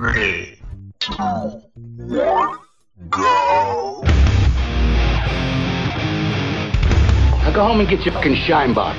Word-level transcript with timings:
Three, 0.00 0.58
two, 0.98 1.12
one, 1.12 2.58
go! 3.10 4.00
Now 7.42 7.52
go 7.54 7.64
home 7.64 7.80
and 7.80 7.86
get 7.90 8.06
your 8.06 8.14
fucking 8.14 8.36
shine 8.46 8.72
box. 8.72 8.98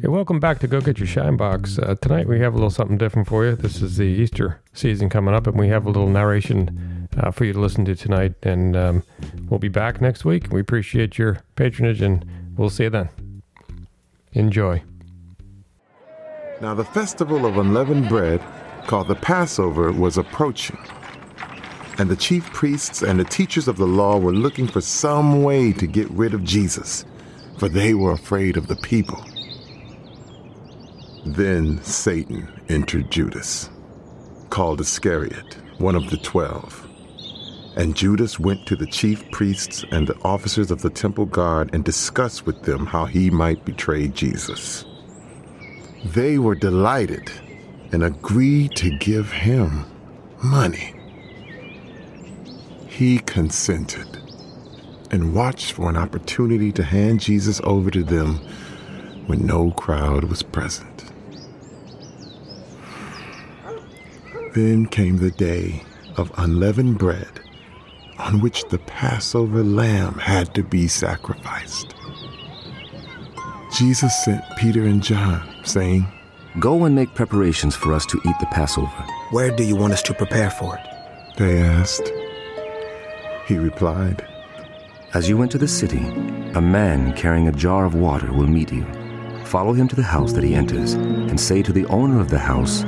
Hey, 0.00 0.08
welcome 0.08 0.40
back 0.40 0.60
to 0.60 0.66
Go 0.66 0.80
Get 0.80 0.96
Your 0.96 1.06
Shine 1.06 1.36
Box. 1.36 1.78
Uh, 1.78 1.96
tonight 2.00 2.26
we 2.26 2.38
have 2.40 2.54
a 2.54 2.56
little 2.56 2.70
something 2.70 2.96
different 2.96 3.28
for 3.28 3.44
you. 3.44 3.54
This 3.54 3.82
is 3.82 3.98
the 3.98 4.04
Easter 4.04 4.62
season 4.80 5.08
coming 5.08 5.34
up, 5.34 5.46
and 5.46 5.58
we 5.58 5.68
have 5.68 5.86
a 5.86 5.90
little 5.90 6.08
narration 6.08 7.08
uh, 7.18 7.30
for 7.30 7.44
you 7.44 7.52
to 7.52 7.60
listen 7.60 7.84
to 7.84 7.94
tonight. 7.94 8.34
And 8.42 8.76
um, 8.76 9.02
we'll 9.48 9.60
be 9.60 9.68
back 9.68 10.00
next 10.00 10.24
week. 10.24 10.50
We 10.50 10.60
appreciate 10.60 11.18
your 11.18 11.38
patronage, 11.56 12.00
and 12.00 12.24
we'll 12.56 12.70
see 12.70 12.84
you 12.84 12.90
then. 12.90 13.08
Enjoy. 14.32 14.82
Now 16.60 16.74
the 16.74 16.84
festival 16.84 17.46
of 17.46 17.56
unleavened 17.56 18.08
bread, 18.08 18.42
called 18.86 19.08
the 19.08 19.14
Passover, 19.14 19.92
was 19.92 20.18
approaching. 20.18 20.78
And 21.98 22.08
the 22.08 22.16
chief 22.16 22.50
priests 22.52 23.02
and 23.02 23.20
the 23.20 23.24
teachers 23.24 23.68
of 23.68 23.76
the 23.76 23.86
law 23.86 24.18
were 24.18 24.32
looking 24.32 24.66
for 24.66 24.80
some 24.80 25.42
way 25.42 25.72
to 25.74 25.86
get 25.86 26.10
rid 26.10 26.32
of 26.32 26.44
Jesus, 26.44 27.04
for 27.58 27.68
they 27.68 27.94
were 27.94 28.12
afraid 28.12 28.56
of 28.56 28.68
the 28.68 28.76
people. 28.76 29.22
Then 31.26 31.82
Satan 31.82 32.48
entered 32.70 33.10
Judas, 33.10 33.68
called 34.50 34.80
Iscariot, 34.80 35.56
one 35.78 35.94
of 35.94 36.10
the 36.10 36.16
twelve. 36.18 36.86
And 37.76 37.96
Judas 37.96 38.38
went 38.38 38.66
to 38.66 38.76
the 38.76 38.86
chief 38.86 39.30
priests 39.30 39.84
and 39.92 40.06
the 40.06 40.18
officers 40.22 40.70
of 40.70 40.82
the 40.82 40.90
temple 40.90 41.26
guard 41.26 41.70
and 41.72 41.84
discussed 41.84 42.44
with 42.44 42.62
them 42.62 42.84
how 42.84 43.06
he 43.06 43.30
might 43.30 43.64
betray 43.64 44.08
Jesus. 44.08 44.84
They 46.04 46.38
were 46.38 46.54
delighted 46.54 47.30
and 47.92 48.02
agreed 48.02 48.76
to 48.76 48.96
give 48.98 49.30
him 49.30 49.84
money. 50.42 50.94
He 52.88 53.20
consented 53.20 54.18
and 55.10 55.34
watched 55.34 55.72
for 55.72 55.88
an 55.88 55.96
opportunity 55.96 56.72
to 56.72 56.82
hand 56.82 57.20
Jesus 57.20 57.60
over 57.64 57.90
to 57.90 58.02
them 58.02 58.36
when 59.26 59.46
no 59.46 59.70
crowd 59.72 60.24
was 60.24 60.42
present. 60.42 60.89
Then 64.52 64.86
came 64.86 65.18
the 65.18 65.30
day 65.30 65.84
of 66.16 66.32
unleavened 66.36 66.98
bread 66.98 67.40
on 68.18 68.40
which 68.40 68.64
the 68.68 68.78
Passover 68.78 69.62
lamb 69.62 70.14
had 70.14 70.54
to 70.54 70.62
be 70.62 70.88
sacrificed. 70.88 71.94
Jesus 73.72 74.24
sent 74.24 74.42
Peter 74.58 74.84
and 74.84 75.02
John, 75.02 75.48
saying, 75.64 76.04
Go 76.58 76.84
and 76.84 76.94
make 76.96 77.14
preparations 77.14 77.76
for 77.76 77.92
us 77.92 78.04
to 78.06 78.20
eat 78.26 78.34
the 78.40 78.46
Passover. 78.46 79.06
Where 79.30 79.54
do 79.54 79.62
you 79.62 79.76
want 79.76 79.92
us 79.92 80.02
to 80.02 80.14
prepare 80.14 80.50
for 80.50 80.76
it? 80.76 81.36
They 81.38 81.60
asked. 81.60 82.12
He 83.46 83.56
replied, 83.56 84.26
As 85.14 85.28
you 85.28 85.42
enter 85.42 85.58
the 85.58 85.68
city, 85.68 86.04
a 86.54 86.60
man 86.60 87.14
carrying 87.14 87.46
a 87.46 87.52
jar 87.52 87.84
of 87.84 87.94
water 87.94 88.32
will 88.32 88.48
meet 88.48 88.72
you. 88.72 88.84
Follow 89.44 89.72
him 89.72 89.86
to 89.88 89.96
the 89.96 90.02
house 90.02 90.32
that 90.32 90.44
he 90.44 90.56
enters, 90.56 90.94
and 90.94 91.38
say 91.38 91.62
to 91.62 91.72
the 91.72 91.86
owner 91.86 92.20
of 92.20 92.30
the 92.30 92.38
house, 92.38 92.82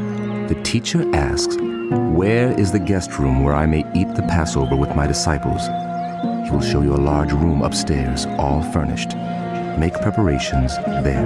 The 0.53 0.63
teacher 0.65 1.09
asks, 1.17 1.57
Where 1.57 2.53
is 2.61 2.73
the 2.73 2.79
guest 2.79 3.19
room 3.19 3.43
where 3.43 3.55
I 3.55 3.65
may 3.65 3.87
eat 3.95 4.15
the 4.15 4.23
Passover 4.29 4.77
with 4.77 4.95
my 4.95 5.07
disciples? 5.07 5.63
He 6.45 6.51
will 6.51 6.61
show 6.61 6.83
you 6.83 6.93
a 6.93 7.01
large 7.01 7.33
room 7.33 7.63
upstairs, 7.63 8.27
all 8.37 8.63
furnished. 8.65 9.17
Make 9.79 9.95
preparations 9.95 10.77
there. 10.77 11.25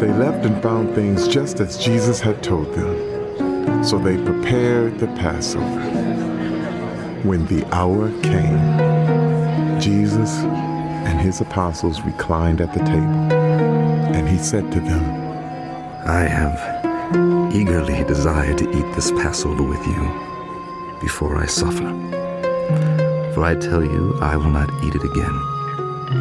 They 0.00 0.10
left 0.10 0.46
and 0.46 0.62
found 0.62 0.94
things 0.94 1.28
just 1.28 1.60
as 1.60 1.76
Jesus 1.76 2.18
had 2.18 2.42
told 2.42 2.72
them. 2.74 3.84
So 3.84 3.98
they 3.98 4.16
prepared 4.24 5.00
the 5.00 5.08
Passover. 5.08 5.82
When 7.24 7.44
the 7.48 7.62
hour 7.74 8.08
came, 8.22 9.78
Jesus 9.78 10.30
and 10.38 11.20
his 11.20 11.42
apostles 11.42 12.00
reclined 12.00 12.62
at 12.62 12.72
the 12.72 12.80
table, 12.80 13.34
and 14.16 14.26
he 14.26 14.38
said 14.38 14.72
to 14.72 14.80
them, 14.80 15.04
I 16.06 16.20
have 16.20 16.75
eagerly 17.52 18.04
desired 18.04 18.58
to 18.58 18.68
eat 18.70 18.94
this 18.94 19.10
Passover 19.12 19.62
with 19.62 19.86
you 19.86 20.98
before 21.00 21.36
I 21.36 21.46
suffer. 21.46 21.88
For 23.34 23.44
I 23.44 23.54
tell 23.54 23.84
you, 23.84 24.18
I 24.20 24.36
will 24.36 24.50
not 24.50 24.70
eat 24.82 24.94
it 24.94 25.04
again 25.04 25.40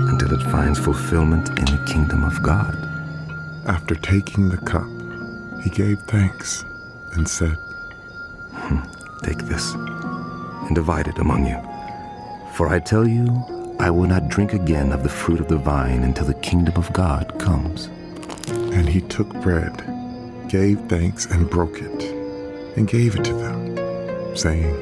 until 0.09 0.33
it 0.33 0.51
finds 0.51 0.79
fulfillment 0.79 1.49
in 1.49 1.65
the 1.65 1.85
kingdom 1.87 2.23
of 2.23 2.41
God. 2.41 2.75
After 3.65 3.95
taking 3.95 4.49
the 4.49 4.57
cup, 4.57 4.87
he 5.63 5.69
gave 5.69 5.99
thanks 6.01 6.65
and 7.13 7.27
said, 7.27 7.55
hmm, 8.53 8.79
Take 9.23 9.39
this 9.45 9.73
and 9.73 10.75
divide 10.75 11.07
it 11.07 11.17
among 11.19 11.47
you. 11.47 11.57
For 12.53 12.69
I 12.69 12.79
tell 12.79 13.07
you, 13.07 13.25
I 13.79 13.89
will 13.89 14.07
not 14.07 14.29
drink 14.29 14.53
again 14.53 14.91
of 14.91 15.03
the 15.03 15.09
fruit 15.09 15.39
of 15.39 15.47
the 15.47 15.57
vine 15.57 16.03
until 16.03 16.25
the 16.25 16.33
kingdom 16.35 16.75
of 16.75 16.93
God 16.93 17.37
comes. 17.39 17.85
And 18.47 18.87
he 18.87 19.01
took 19.01 19.29
bread, 19.41 19.94
gave 20.49 20.79
thanks, 20.81 21.25
and 21.25 21.49
broke 21.49 21.81
it, 21.81 22.03
and 22.77 22.87
gave 22.87 23.15
it 23.15 23.23
to 23.25 23.33
them, 23.33 24.35
saying, 24.35 24.73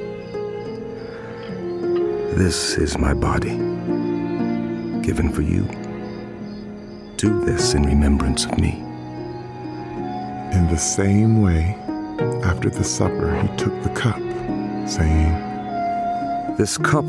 This 2.35 2.77
is 2.77 2.97
my 2.97 3.13
body, 3.13 3.57
given 5.01 5.31
for 5.31 5.41
you. 5.41 5.63
Do 7.17 7.43
this 7.45 7.73
in 7.73 7.83
remembrance 7.83 8.45
of 8.45 8.57
me. 8.57 8.71
In 10.53 10.67
the 10.67 10.77
same 10.77 11.41
way, 11.41 11.75
after 12.43 12.69
the 12.69 12.83
supper, 12.83 13.33
he 13.41 13.47
took 13.57 13.81
the 13.83 13.89
cup, 13.89 14.19
saying, 14.87 15.33
This 16.57 16.77
cup 16.77 17.05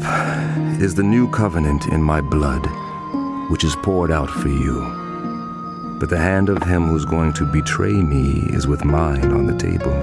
is 0.80 0.94
the 0.94 1.02
new 1.02 1.30
covenant 1.30 1.86
in 1.86 2.02
my 2.02 2.20
blood, 2.20 2.64
which 3.50 3.64
is 3.64 3.76
poured 3.76 4.10
out 4.10 4.30
for 4.30 4.48
you. 4.48 5.03
But 6.04 6.10
the 6.10 6.18
hand 6.18 6.50
of 6.50 6.62
him 6.62 6.88
who's 6.88 7.06
going 7.06 7.32
to 7.32 7.46
betray 7.46 7.94
me 7.94 8.40
is 8.50 8.66
with 8.66 8.84
mine 8.84 9.32
on 9.32 9.46
the 9.46 9.56
table. 9.56 9.94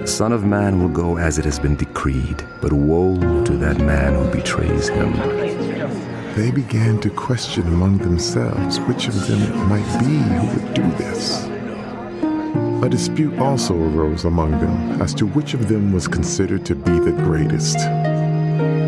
The 0.00 0.06
Son 0.06 0.30
of 0.30 0.44
Man 0.44 0.80
will 0.80 0.88
go 0.88 1.16
as 1.18 1.36
it 1.36 1.44
has 1.44 1.58
been 1.58 1.74
decreed, 1.74 2.46
but 2.60 2.72
woe 2.72 3.16
to 3.42 3.56
that 3.56 3.78
man 3.78 4.14
who 4.14 4.30
betrays 4.30 4.86
him. 4.86 5.14
They 6.36 6.52
began 6.52 7.00
to 7.00 7.10
question 7.10 7.66
among 7.66 7.98
themselves 7.98 8.78
which 8.78 9.08
of 9.08 9.26
them 9.26 9.42
it 9.42 9.56
might 9.66 9.98
be 9.98 10.14
who 10.14 10.46
would 10.46 10.74
do 10.74 10.88
this. 10.92 11.44
A 12.84 12.88
dispute 12.88 13.36
also 13.40 13.74
arose 13.74 14.26
among 14.26 14.52
them 14.52 15.02
as 15.02 15.12
to 15.14 15.26
which 15.26 15.54
of 15.54 15.66
them 15.66 15.92
was 15.92 16.06
considered 16.06 16.64
to 16.66 16.76
be 16.76 17.00
the 17.00 17.10
greatest. 17.10 17.78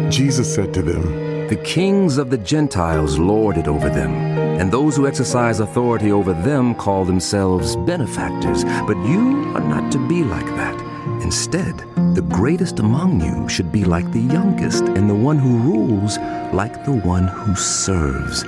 Jesus 0.09 0.55
said 0.55 0.72
to 0.75 0.82
them, 0.82 1.49
The 1.49 1.60
kings 1.65 2.16
of 2.16 2.31
the 2.31 2.38
Gentiles 2.38 3.19
lord 3.19 3.56
it 3.56 3.66
over 3.66 3.88
them, 3.88 4.38
and 4.58 4.72
those 4.72 4.96
who 4.96 5.06
exercise 5.06 5.60
authority 5.60 6.10
over 6.10 6.32
them 6.32 6.74
call 6.74 7.04
themselves 7.04 7.76
benefactors. 7.76 8.64
But 8.64 8.96
you 9.06 9.52
are 9.54 9.60
not 9.60 9.92
to 9.92 10.08
be 10.08 10.24
like 10.24 10.46
that. 10.56 10.78
Instead, 11.22 11.78
the 12.14 12.26
greatest 12.28 12.80
among 12.80 13.20
you 13.20 13.48
should 13.48 13.70
be 13.70 13.84
like 13.84 14.10
the 14.12 14.20
youngest, 14.20 14.82
and 14.82 15.08
the 15.08 15.14
one 15.14 15.38
who 15.38 15.58
rules 15.58 16.19
like 16.52 16.84
the 16.84 16.92
one 16.92 17.28
who 17.28 17.54
serves. 17.54 18.42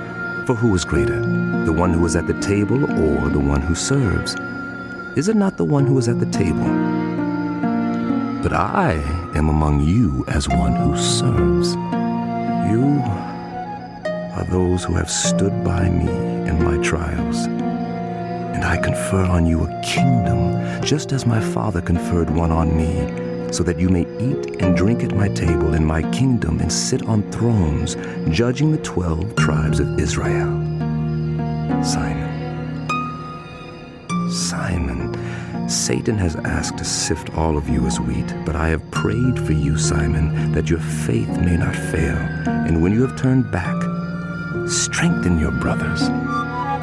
For 0.45 0.55
who 0.55 0.75
is 0.75 0.83
greater, 0.83 1.21
the 1.65 1.71
one 1.71 1.93
who 1.93 2.05
is 2.05 2.15
at 2.15 2.27
the 2.27 2.39
table 2.41 2.83
or 2.83 3.29
the 3.29 3.39
one 3.39 3.61
who 3.61 3.75
serves? 3.75 4.35
Is 5.15 5.29
it 5.29 5.35
not 5.35 5.57
the 5.57 5.65
one 5.65 5.85
who 5.85 5.97
is 5.97 6.07
at 6.07 6.19
the 6.19 6.25
table? 6.25 6.65
But 8.41 8.53
I 8.53 8.93
am 9.35 9.49
among 9.49 9.81
you 9.81 10.25
as 10.27 10.49
one 10.49 10.75
who 10.75 10.97
serves. 10.97 11.75
You 12.71 13.30
are 14.31 14.45
those 14.45 14.83
who 14.83 14.93
have 14.95 15.09
stood 15.09 15.63
by 15.63 15.89
me 15.89 16.11
in 16.49 16.63
my 16.63 16.77
trials. 16.83 17.45
And 17.45 18.63
I 18.63 18.77
confer 18.77 19.23
on 19.25 19.45
you 19.45 19.63
a 19.63 19.81
kingdom, 19.81 20.81
just 20.83 21.11
as 21.11 21.25
my 21.25 21.39
Father 21.39 21.81
conferred 21.81 22.29
one 22.29 22.51
on 22.51 22.75
me, 22.75 23.51
so 23.51 23.63
that 23.63 23.79
you 23.79 23.89
may 23.89 24.01
eat 24.19 24.61
and 24.61 24.77
drink 24.77 25.03
at 25.03 25.15
my 25.15 25.27
table 25.29 25.73
in 25.73 25.83
my 25.83 26.01
kingdom 26.11 26.59
and 26.59 26.71
sit 26.71 27.03
on 27.07 27.29
thrones, 27.31 27.97
judging 28.29 28.71
the 28.71 28.77
twelve 28.79 29.35
tribes 29.35 29.79
of 29.79 29.99
Israel. 29.99 30.49
Simon. 31.83 32.29
Simon, 34.31 35.69
Satan 35.69 36.17
has 36.17 36.35
asked 36.37 36.77
to 36.77 36.85
sift 36.85 37.37
all 37.37 37.57
of 37.57 37.67
you 37.67 37.85
as 37.87 37.99
wheat, 37.99 38.33
but 38.45 38.55
I 38.55 38.69
have 38.69 38.89
prayed 38.91 39.39
for 39.39 39.53
you, 39.53 39.77
Simon, 39.77 40.51
that 40.53 40.69
your 40.69 40.79
faith 40.79 41.29
may 41.39 41.57
not 41.57 41.75
fail. 41.75 42.17
And 42.47 42.81
when 42.81 42.93
you 42.93 43.01
have 43.05 43.17
turned 43.17 43.51
back, 43.51 43.80
strengthen 44.67 45.39
your 45.39 45.51
brothers. 45.51 46.09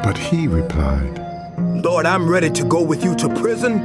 But 0.03 0.17
he 0.17 0.47
replied, 0.47 1.19
Lord, 1.57 2.05
I'm 2.05 2.29
ready 2.29 2.49
to 2.49 2.63
go 2.63 2.81
with 2.81 3.03
you 3.03 3.15
to 3.15 3.29
prison 3.35 3.79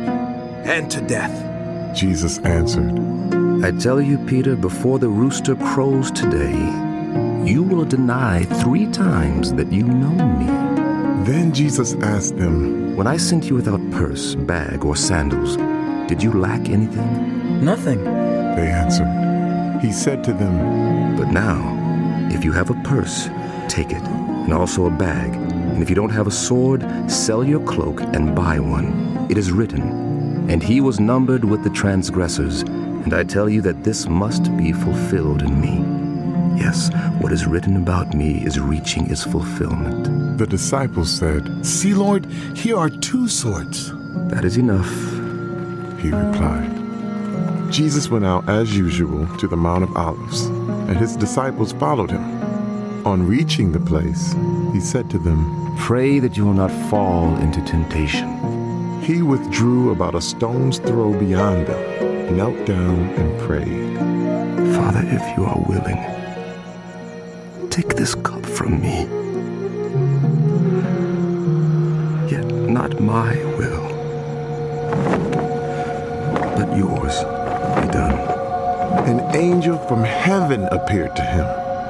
and 0.64 0.90
to 0.90 1.00
death. 1.00 1.96
Jesus 1.96 2.38
answered, 2.40 2.98
I 3.64 3.70
tell 3.72 4.00
you, 4.00 4.18
Peter, 4.26 4.56
before 4.56 4.98
the 4.98 5.08
rooster 5.08 5.54
crows 5.54 6.10
today, 6.10 6.58
you 7.44 7.62
will 7.62 7.84
deny 7.84 8.44
three 8.44 8.86
times 8.90 9.52
that 9.54 9.72
you 9.72 9.84
know 9.84 10.26
me. 10.36 10.46
Then 11.24 11.52
Jesus 11.54 11.94
asked 12.02 12.36
them, 12.36 12.96
When 12.96 13.06
I 13.06 13.16
sent 13.16 13.44
you 13.44 13.54
without 13.54 13.80
purse, 13.90 14.34
bag, 14.34 14.84
or 14.84 14.96
sandals, 14.96 15.56
did 16.08 16.22
you 16.22 16.32
lack 16.32 16.68
anything? 16.68 17.64
Nothing. 17.64 18.02
They 18.04 18.68
answered. 18.68 19.80
He 19.80 19.92
said 19.92 20.24
to 20.24 20.32
them, 20.32 21.16
But 21.16 21.28
now, 21.28 22.28
if 22.30 22.44
you 22.44 22.52
have 22.52 22.70
a 22.70 22.82
purse, 22.82 23.28
take 23.74 23.90
it, 23.90 24.02
and 24.02 24.52
also 24.52 24.86
a 24.86 24.90
bag. 24.90 25.34
And 25.34 25.82
if 25.82 25.88
you 25.90 25.96
don't 25.96 26.10
have 26.10 26.28
a 26.28 26.30
sword, 26.30 26.84
sell 27.10 27.42
your 27.42 27.64
cloak 27.66 28.00
and 28.00 28.34
buy 28.34 28.60
one. 28.60 29.26
It 29.28 29.36
is 29.36 29.50
written, 29.50 29.82
And 30.48 30.62
he 30.62 30.80
was 30.80 31.00
numbered 31.00 31.44
with 31.44 31.64
the 31.64 31.70
transgressors. 31.70 32.62
And 32.62 33.12
I 33.12 33.24
tell 33.24 33.48
you 33.48 33.60
that 33.62 33.82
this 33.82 34.06
must 34.06 34.56
be 34.56 34.72
fulfilled 34.72 35.42
in 35.42 35.60
me. 35.60 35.82
Yes, 36.56 36.90
what 37.20 37.32
is 37.32 37.46
written 37.46 37.76
about 37.76 38.14
me 38.14 38.44
is 38.46 38.60
reaching 38.60 39.10
its 39.10 39.24
fulfillment. 39.24 40.38
The 40.38 40.46
disciples 40.46 41.10
said, 41.10 41.66
See, 41.66 41.94
Lord, 41.94 42.26
here 42.54 42.78
are 42.78 42.88
two 42.88 43.26
swords. 43.26 43.90
That 44.30 44.44
is 44.44 44.56
enough. 44.56 44.92
He 46.00 46.10
replied. 46.10 46.70
Jesus 47.72 48.08
went 48.08 48.24
out 48.24 48.48
as 48.48 48.76
usual 48.76 49.26
to 49.38 49.48
the 49.48 49.56
Mount 49.56 49.82
of 49.82 49.96
Olives, 49.96 50.46
and 50.86 50.96
his 50.96 51.16
disciples 51.16 51.72
followed 51.72 52.12
him. 52.12 52.43
On 53.04 53.26
reaching 53.26 53.70
the 53.70 53.80
place, 53.80 54.32
he 54.72 54.80
said 54.80 55.10
to 55.10 55.18
them, 55.18 55.76
Pray 55.76 56.20
that 56.20 56.38
you 56.38 56.46
will 56.46 56.54
not 56.54 56.70
fall 56.88 57.36
into 57.36 57.60
temptation. 57.66 58.30
He 59.02 59.20
withdrew 59.20 59.90
about 59.92 60.14
a 60.14 60.22
stone's 60.22 60.78
throw 60.78 61.12
beyond 61.12 61.66
them, 61.66 62.34
knelt 62.34 62.64
down, 62.64 62.98
and 63.10 63.40
prayed. 63.40 63.98
Father, 64.74 65.02
if 65.04 65.36
you 65.36 65.44
are 65.44 65.60
willing, 65.68 66.00
take 67.68 67.94
this 67.94 68.14
cup 68.14 68.46
from 68.46 68.80
me. 68.80 69.00
Yet 72.30 72.46
not 72.46 72.98
my 73.00 73.36
will, 73.58 73.86
but 76.56 76.74
yours 76.74 77.18
be 77.18 77.92
done. 77.92 78.18
An 79.06 79.20
angel 79.36 79.76
from 79.88 80.02
heaven 80.04 80.62
appeared 80.72 81.14
to 81.16 81.22
him 81.22 81.63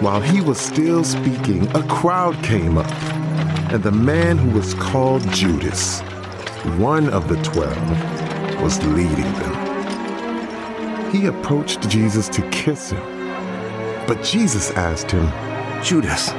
While 0.00 0.20
he 0.20 0.40
was 0.40 0.60
still 0.60 1.04
speaking, 1.04 1.66
a 1.74 1.82
crowd 1.84 2.34
came 2.42 2.76
up, 2.76 2.90
and 3.72 3.82
the 3.82 3.92
man 3.92 4.36
who 4.36 4.50
was 4.50 4.74
called 4.74 5.26
Judas, 5.32 6.00
one 6.78 7.08
of 7.08 7.28
the 7.28 7.36
twelve, 7.42 8.62
was 8.62 8.84
leading 8.86 9.32
them. 9.40 11.10
He 11.10 11.26
approached 11.26 11.88
Jesus 11.88 12.28
to 12.30 12.42
kiss 12.50 12.90
him, 12.90 13.00
but 14.06 14.22
Jesus 14.22 14.72
asked 14.72 15.10
him, 15.10 15.26
Judas, 15.82 16.30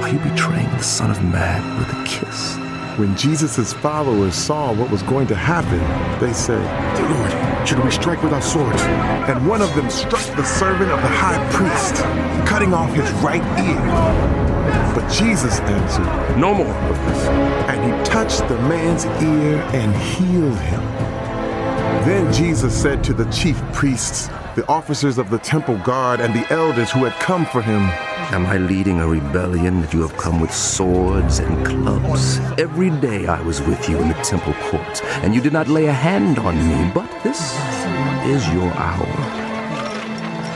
are 0.00 0.08
you 0.08 0.18
betraying 0.20 0.70
the 0.70 0.82
Son 0.82 1.10
of 1.10 1.22
Man 1.24 1.78
with 1.78 1.88
a 1.92 2.04
kiss? 2.04 2.56
When 2.98 3.16
Jesus' 3.16 3.72
followers 3.72 4.34
saw 4.34 4.72
what 4.72 4.90
was 4.90 5.02
going 5.02 5.26
to 5.26 5.34
happen, 5.34 5.80
they 6.20 6.32
said, 6.32 6.62
Lord, 7.10 7.49
should 7.66 7.84
we 7.84 7.90
strike 7.90 8.22
with 8.22 8.32
our 8.32 8.42
swords? 8.42 8.80
And 9.28 9.46
one 9.46 9.62
of 9.62 9.74
them 9.74 9.90
struck 9.90 10.24
the 10.36 10.44
servant 10.44 10.90
of 10.90 11.00
the 11.00 11.08
high 11.08 11.38
priest, 11.52 12.02
cutting 12.48 12.72
off 12.74 12.92
his 12.94 13.10
right 13.22 13.42
ear. 13.60 14.50
But 14.94 15.08
Jesus 15.12 15.60
answered, 15.60 16.38
No 16.38 16.54
more 16.54 16.66
of 16.74 16.96
this. 17.06 17.24
and 17.68 17.84
he 17.84 18.04
touched 18.10 18.46
the 18.48 18.58
man's 18.62 19.04
ear 19.22 19.60
and 19.72 19.94
healed 19.94 20.58
him. 20.58 20.80
Then 22.06 22.32
Jesus 22.32 22.74
said 22.80 23.04
to 23.04 23.12
the 23.12 23.30
chief 23.30 23.60
priests, 23.72 24.28
the 24.54 24.66
officers 24.68 25.18
of 25.18 25.30
the 25.30 25.38
temple 25.38 25.78
guard, 25.78 26.20
and 26.20 26.34
the 26.34 26.52
elders 26.52 26.90
who 26.90 27.04
had 27.04 27.12
come 27.20 27.46
for 27.46 27.62
him, 27.62 27.82
Am 28.32 28.46
I 28.46 28.58
leading 28.58 29.00
a 29.00 29.08
rebellion 29.08 29.80
that 29.80 29.92
you 29.92 30.02
have 30.02 30.16
come 30.16 30.40
with 30.40 30.52
swords 30.54 31.40
and 31.40 31.66
clubs? 31.66 32.38
Every 32.58 32.90
day 33.00 33.26
I 33.26 33.40
was 33.42 33.60
with 33.60 33.88
you 33.88 33.98
in 33.98 34.06
the 34.06 34.14
temple 34.14 34.54
courts, 34.70 35.00
and 35.22 35.34
you 35.34 35.40
did 35.40 35.52
not 35.52 35.66
lay 35.66 35.86
a 35.86 35.92
hand 35.92 36.38
on 36.38 36.56
me, 36.56 36.92
but 36.94 37.10
this 37.24 37.58
is 38.24 38.46
your 38.52 38.70
hour. 38.74 39.06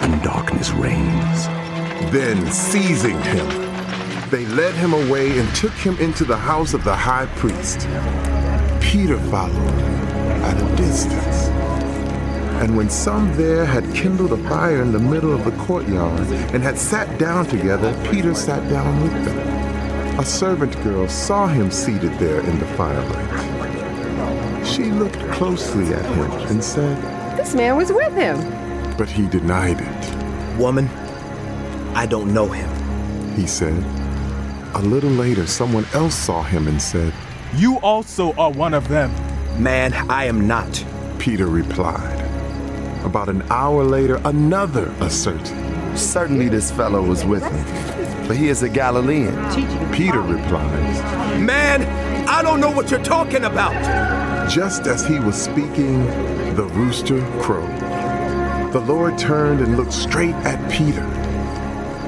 And 0.03 0.23
darkness 0.23 0.71
reigns. 0.71 1.47
Then, 2.13 2.51
seizing 2.53 3.21
him, 3.23 3.49
they 4.31 4.47
led 4.47 4.75
him 4.77 4.93
away 4.93 5.37
and 5.39 5.53
took 5.57 5.73
him 5.73 5.99
into 5.99 6.25
the 6.25 6.37
house 6.37 6.75
of 6.75 6.85
the 6.85 6.95
high 6.95 7.27
priest. 7.35 7.89
Peter 8.81 9.19
followed 9.19 9.81
at 10.45 10.63
a 10.63 10.77
distance. 10.77 11.44
And 12.63 12.77
when 12.77 12.89
some 12.89 13.37
there 13.37 13.65
had 13.65 13.85
kindled 13.95 14.33
a 14.33 14.49
fire 14.49 14.81
in 14.83 14.93
the 14.93 14.99
middle 14.99 15.33
of 15.33 15.45
the 15.45 15.51
courtyard 15.65 16.21
and 16.55 16.63
had 16.63 16.79
sat 16.79 17.19
down 17.19 17.47
together, 17.47 17.93
Peter 18.11 18.35
sat 18.35 18.69
down 18.71 19.03
with 19.03 19.13
them. 19.25 20.19
A 20.21 20.25
servant 20.25 20.75
girl 20.85 21.09
saw 21.09 21.47
him 21.47 21.71
seated 21.71 22.13
there 22.19 22.41
in 22.41 22.59
the 22.59 22.67
firelight. 22.77 24.67
She 24.67 24.85
looked 24.85 25.19
closely 25.33 25.93
at 25.93 26.05
him 26.15 26.31
and 26.49 26.63
said, 26.65 26.97
This 27.37 27.55
man 27.55 27.77
was 27.77 27.93
with 27.93 28.13
him. 28.15 28.39
but 28.97 29.09
he 29.09 29.27
denied 29.27 29.81
it. 29.81 30.59
Woman, 30.59 30.89
I 31.95 32.07
don't 32.07 32.33
know 32.33 32.47
him. 32.47 32.71
He 33.35 33.47
said. 33.47 33.83
A 34.77 34.81
little 34.83 35.11
later, 35.11 35.47
someone 35.47 35.87
else 35.93 36.15
saw 36.15 36.43
him 36.43 36.67
and 36.69 36.81
said, 36.81 37.13
You 37.57 37.79
also 37.81 38.33
are 38.35 38.51
one 38.53 38.75
of 38.75 38.89
them. 38.89 39.11
Man, 39.63 39.93
I 40.09 40.25
am 40.27 40.47
not. 40.47 40.85
Peter 41.19 41.47
replied. 41.47 42.14
About 43.05 43.29
an 43.29 43.43
hour 43.51 43.85
later, 43.85 44.21
another 44.25 44.93
asserted. 45.01 45.55
Certainly 45.97 46.49
this 46.49 46.71
fellow 46.71 47.03
was 47.03 47.25
with 47.25 47.45
him, 47.45 48.27
but 48.27 48.37
he 48.37 48.49
is 48.49 48.63
a 48.63 48.69
Galilean. 48.69 49.35
Peter 49.93 50.21
replies, 50.21 51.03
Man, 51.39 51.83
I 52.27 52.43
don't 52.43 52.61
know 52.61 52.71
what 52.71 52.91
you're 52.91 53.03
talking 53.05 53.45
about. 53.45 54.51
Just 54.51 54.87
as 54.87 55.07
he 55.07 55.19
was 55.19 55.41
speaking, 55.41 56.05
the 56.57 56.65
rooster 56.73 57.21
crowed. 57.43 58.73
The 58.73 58.81
Lord 58.81 59.19
turned 59.19 59.61
and 59.61 59.77
looked 59.77 59.93
straight 59.93 60.35
at 60.37 60.73
Peter. 60.73 61.07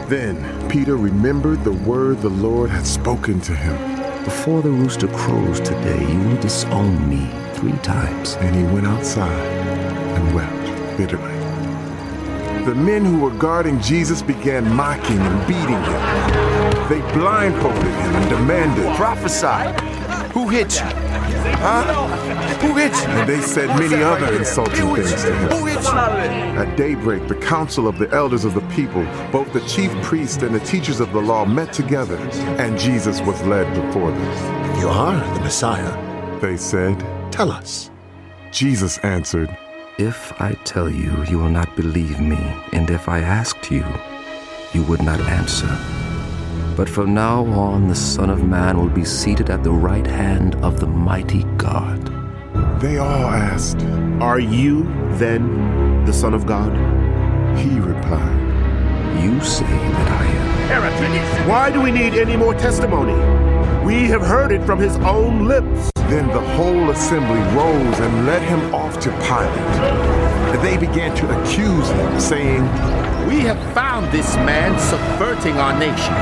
Then 0.08 0.68
Peter 0.68 0.96
remembered 0.96 1.62
the 1.62 1.72
word 1.72 2.22
the 2.22 2.30
Lord 2.30 2.70
had 2.70 2.86
spoken 2.86 3.40
to 3.42 3.54
him, 3.54 3.76
Before 4.24 4.62
the 4.62 4.70
rooster 4.70 5.08
crows 5.08 5.60
today, 5.60 6.10
you 6.10 6.18
will 6.20 6.40
disown 6.40 7.08
me 7.08 7.30
three 7.54 7.78
times. 7.82 8.34
and 8.36 8.56
he 8.56 8.62
went 8.64 8.86
outside 8.86 9.30
and 9.30 10.34
wept 10.34 10.55
bitterly. 10.96 11.32
The 12.64 12.74
men 12.74 13.04
who 13.04 13.20
were 13.20 13.30
guarding 13.30 13.80
Jesus 13.80 14.22
began 14.22 14.74
mocking 14.74 15.18
and 15.18 15.46
beating 15.46 15.68
him. 15.68 16.88
They 16.88 17.00
blindfolded 17.12 17.82
him 17.84 18.16
and 18.16 18.28
demanded, 18.28 18.96
Prophesy. 18.96 19.94
Who 20.32 20.48
hit 20.48 20.74
you? 20.74 20.86
Huh? 21.58 22.08
Who 22.58 22.74
hit 22.74 22.92
you? 22.92 23.08
and 23.08 23.28
they 23.28 23.40
said 23.40 23.68
many 23.78 24.02
other 24.02 24.32
insulting 24.34 24.94
things 24.96 25.10
to 25.22 25.32
him. 25.34 25.50
Who 25.50 25.66
hit 25.66 25.82
you? 25.82 25.90
At 25.90 26.76
daybreak, 26.76 27.28
the 27.28 27.36
council 27.36 27.86
of 27.86 27.98
the 27.98 28.10
elders 28.10 28.44
of 28.44 28.54
the 28.54 28.60
people, 28.74 29.04
both 29.30 29.52
the 29.52 29.60
chief 29.68 29.92
priests 30.02 30.42
and 30.42 30.54
the 30.54 30.60
teachers 30.60 31.00
of 31.00 31.12
the 31.12 31.20
law, 31.20 31.44
met 31.44 31.72
together, 31.72 32.16
and 32.58 32.78
Jesus 32.78 33.20
was 33.20 33.40
led 33.44 33.72
before 33.74 34.10
them. 34.10 34.78
You 34.80 34.88
are 34.88 35.34
the 35.34 35.40
Messiah. 35.40 36.40
They 36.40 36.56
said, 36.56 36.98
Tell 37.30 37.50
us. 37.52 37.90
Jesus 38.50 38.98
answered, 38.98 39.56
If 39.98 40.38
I 40.38 40.52
tell 40.64 40.90
you, 40.90 41.24
you 41.24 41.38
will 41.38 41.48
not 41.48 41.74
believe 41.74 42.20
me, 42.20 42.36
and 42.74 42.90
if 42.90 43.08
I 43.08 43.20
asked 43.20 43.70
you, 43.70 43.82
you 44.74 44.82
would 44.82 45.02
not 45.02 45.18
answer. 45.20 45.74
But 46.76 46.86
from 46.86 47.14
now 47.14 47.46
on, 47.46 47.88
the 47.88 47.94
Son 47.94 48.28
of 48.28 48.44
Man 48.44 48.76
will 48.76 48.90
be 48.90 49.06
seated 49.06 49.48
at 49.48 49.64
the 49.64 49.72
right 49.72 50.06
hand 50.06 50.54
of 50.56 50.80
the 50.80 50.86
mighty 50.86 51.44
God. 51.56 52.12
They 52.78 52.98
all 52.98 53.24
asked. 53.24 53.80
Are 54.20 54.38
you, 54.38 54.82
then, 55.16 56.04
the 56.04 56.12
Son 56.12 56.34
of 56.34 56.44
God? 56.44 56.74
He 57.56 57.80
replied, 57.80 59.24
You 59.24 59.40
say 59.40 59.64
that 59.64 60.10
I 60.10 60.26
am. 60.26 61.48
Why 61.48 61.70
do 61.70 61.80
we 61.80 61.90
need 61.90 62.12
any 62.12 62.36
more 62.36 62.52
testimony? 62.52 63.14
We 63.82 64.08
have 64.08 64.20
heard 64.20 64.52
it 64.52 64.62
from 64.66 64.78
his 64.78 64.96
own 64.98 65.46
lips. 65.48 65.90
Then 66.08 66.28
the 66.28 66.40
whole 66.40 66.90
assembly 66.90 67.40
rose 67.56 67.98
and 67.98 68.26
led 68.26 68.40
him 68.42 68.72
off 68.72 69.00
to 69.00 69.10
Pilate. 69.26 70.62
They 70.62 70.76
began 70.76 71.16
to 71.16 71.42
accuse 71.42 71.88
him, 71.88 72.20
saying, 72.20 72.62
We 73.26 73.40
have 73.40 73.58
found 73.74 74.12
this 74.12 74.36
man 74.36 74.78
subverting 74.78 75.54
our 75.54 75.76
nation. 75.78 76.14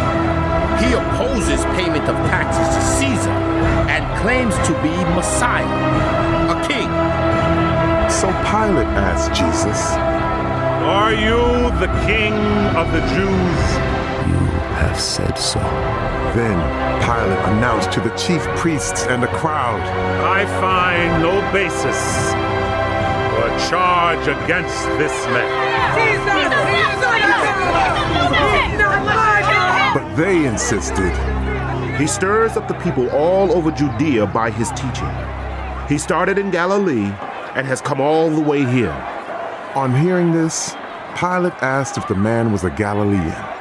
He 0.82 0.94
opposes 0.94 1.64
payment 1.76 2.08
of 2.08 2.16
taxes 2.28 2.66
to 2.74 2.80
Caesar 2.98 3.30
and 3.92 4.02
claims 4.22 4.56
to 4.66 4.72
be 4.82 4.94
Messiah, 5.14 5.68
a 6.50 6.66
king. 6.66 6.88
So 8.10 8.28
Pilate 8.48 8.88
asked 8.96 9.34
Jesus, 9.34 9.92
Are 10.82 11.12
you 11.12 11.70
the 11.78 11.92
king 12.06 12.32
of 12.74 12.90
the 12.90 13.00
Jews? 13.12 13.60
You 14.28 14.40
have 14.80 14.98
said 14.98 15.38
so. 15.38 15.60
Then 16.34 16.58
Pilate 17.00 17.38
announced 17.54 17.92
to 17.92 18.00
the 18.00 18.10
chief 18.16 18.42
priests 18.56 19.06
and 19.06 19.22
the 19.22 19.28
crowd, 19.28 19.80
I 19.80 20.44
find 20.60 21.22
no 21.22 21.40
basis 21.52 22.32
for 23.30 23.46
a 23.46 23.70
charge 23.70 24.26
against 24.26 24.84
this 24.98 25.12
man. 25.26 25.64
But 29.94 30.16
they 30.16 30.44
insisted, 30.44 31.12
He 32.00 32.08
stirs 32.08 32.56
up 32.56 32.66
the 32.66 32.74
people 32.82 33.08
all 33.10 33.52
over 33.52 33.70
Judea 33.70 34.26
by 34.26 34.50
his 34.50 34.70
teaching. 34.70 35.14
He 35.88 35.98
started 35.98 36.36
in 36.36 36.50
Galilee 36.50 37.12
and 37.54 37.64
has 37.64 37.80
come 37.80 38.00
all 38.00 38.28
the 38.28 38.40
way 38.40 38.64
here. 38.64 38.90
On 39.76 39.94
hearing 39.94 40.32
this, 40.32 40.74
Pilate 41.16 41.52
asked 41.62 41.96
if 41.96 42.08
the 42.08 42.16
man 42.16 42.50
was 42.50 42.64
a 42.64 42.70
Galilean. 42.70 43.53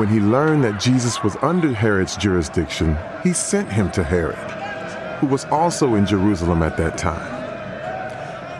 When 0.00 0.08
he 0.08 0.18
learned 0.18 0.64
that 0.64 0.80
Jesus 0.80 1.22
was 1.22 1.36
under 1.42 1.74
Herod's 1.74 2.16
jurisdiction, 2.16 2.96
he 3.22 3.34
sent 3.34 3.70
him 3.70 3.90
to 3.90 4.02
Herod, 4.02 4.38
who 5.20 5.26
was 5.26 5.44
also 5.50 5.94
in 5.94 6.06
Jerusalem 6.06 6.62
at 6.62 6.78
that 6.78 6.96
time. 6.96 7.30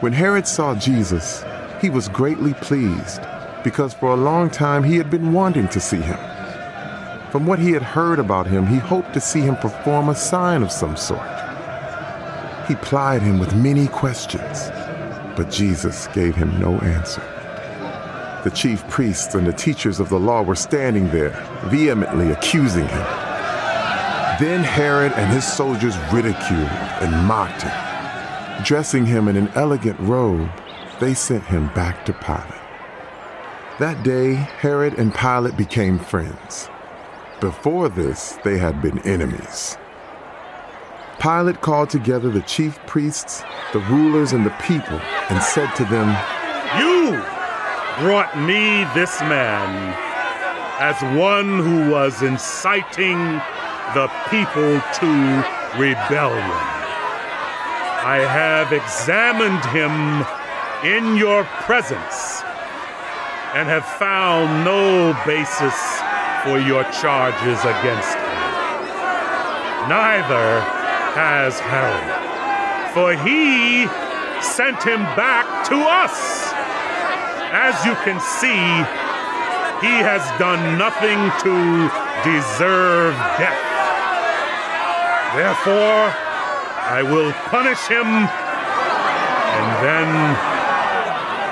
When 0.03 0.13
Herod 0.13 0.47
saw 0.47 0.75
Jesus, 0.75 1.43
he 1.81 1.89
was 1.89 2.11
greatly 2.11 2.53
pleased 2.53 3.23
because 3.65 3.95
for 3.95 4.13
a 4.13 4.17
long 4.17 4.51
time 4.51 4.85
he 4.85 4.99
had 4.99 5.09
been 5.09 5.33
wanting 5.33 5.69
to 5.69 5.81
see 5.81 6.03
him. 6.03 6.19
From 7.31 7.47
what 7.47 7.59
he 7.59 7.73
had 7.73 7.85
heard 7.85 8.19
about 8.19 8.47
him, 8.47 8.67
he 8.67 8.77
hoped 8.77 9.15
to 9.15 9.21
see 9.23 9.41
him 9.41 9.57
perform 9.57 10.11
a 10.11 10.15
sign 10.15 10.63
of 10.63 10.71
some 10.71 10.95
sort. 10.95 11.27
He 12.69 12.75
plied 12.75 13.23
him 13.23 13.39
with 13.39 13.55
many 13.55 13.89
questions, 13.89 14.69
but 15.37 15.51
Jesus 15.51 16.07
gave 16.09 16.37
him 16.37 16.61
no 16.61 16.79
answer. 16.81 17.40
The 18.45 18.51
chief 18.51 18.89
priests 18.89 19.35
and 19.35 19.47
the 19.47 19.53
teachers 19.53 20.01
of 20.01 20.09
the 20.09 20.19
law 20.19 20.41
were 20.43 20.55
standing 20.55 21.11
there, 21.11 21.31
vehemently 21.65 22.31
accusing 22.31 22.87
him. 22.87 23.07
Then 24.41 24.65
Herod 24.65 25.13
and 25.13 25.31
his 25.31 25.45
soldiers 25.45 25.95
ridiculed 26.11 26.71
and 27.03 27.27
mocked 27.27 27.63
him. 27.63 28.65
Dressing 28.65 29.05
him 29.05 29.29
in 29.29 29.37
an 29.37 29.49
elegant 29.55 30.01
robe, 30.01 30.49
they 31.01 31.13
sent 31.13 31.45
him 31.45 31.67
back 31.75 32.07
to 32.07 32.15
Pilate. 32.15 32.61
That 33.79 34.03
day, 34.03 34.35
Herod 34.35 34.95
and 34.95 35.15
Pilate 35.15 35.59
became 35.59 35.99
friends. 35.99 36.71
Before 37.41 37.91
this, 37.91 38.39
they 38.45 38.57
had 38.57 38.81
been 38.81 38.99
enemies. 39.01 39.77
Pilate 41.21 41.61
called 41.61 41.91
together 41.91 42.31
the 42.31 42.41
chief 42.43 42.79
priests, 42.87 43.43
the 43.75 43.81
rulers, 43.81 44.33
and 44.33 44.47
the 44.47 44.57
people 44.63 44.99
and 45.29 45.43
said 45.43 45.71
to 45.77 45.85
them, 45.85 46.09
You 46.79 47.23
brought 48.01 48.35
me 48.39 48.85
this 48.95 49.21
man 49.21 49.95
as 50.81 50.97
one 51.19 51.59
who 51.59 51.91
was 51.91 52.23
inciting 52.23 53.19
the 53.93 54.11
people 54.31 54.81
to 54.97 55.11
rebellion. 55.77 56.51
I 58.03 58.25
have 58.25 58.73
examined 58.73 59.63
him 59.77 60.25
in 60.83 61.19
your 61.19 61.45
presence 61.69 62.41
and 63.53 63.69
have 63.69 63.85
found 63.85 64.65
no 64.65 65.13
basis 65.27 65.77
for 66.43 66.59
your 66.59 66.85
charges 66.93 67.61
against 67.61 68.17
him. 68.17 68.41
Neither 69.93 70.61
has 71.13 71.61
Herod, 71.61 72.95
for 72.95 73.13
he 73.13 73.87
sent 74.41 74.83
him 74.83 75.03
back 75.15 75.69
to 75.69 75.77
us. 75.77 76.50
As 77.53 77.85
you 77.85 77.95
can 78.07 78.21
see, 78.21 78.63
he 79.85 79.95
has 79.99 80.23
done 80.39 80.79
nothing 80.79 81.19
to 81.43 81.91
deserve 82.23 83.15
death. 83.39 83.59
Therefore, 85.35 86.15
I 86.91 87.03
will 87.03 87.33
punish 87.51 87.81
him 87.87 88.07
and 88.07 89.69
then 89.83 90.11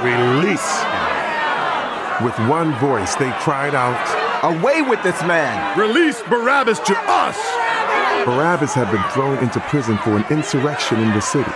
release 0.04 0.82
him. 0.82 2.24
With 2.24 2.38
one 2.48 2.74
voice, 2.78 3.14
they 3.16 3.30
cried 3.40 3.74
out, 3.74 3.98
Away 4.44 4.82
with 4.82 5.02
this 5.02 5.20
man! 5.22 5.78
Release 5.78 6.22
Barabbas 6.22 6.78
to 6.80 6.94
us! 7.06 7.36
Barabbas 8.24 8.74
had 8.74 8.90
been 8.92 9.02
thrown 9.10 9.38
into 9.38 9.58
prison 9.60 9.98
for 9.98 10.16
an 10.16 10.24
insurrection 10.30 11.00
in 11.00 11.10
the 11.10 11.20
city 11.20 11.50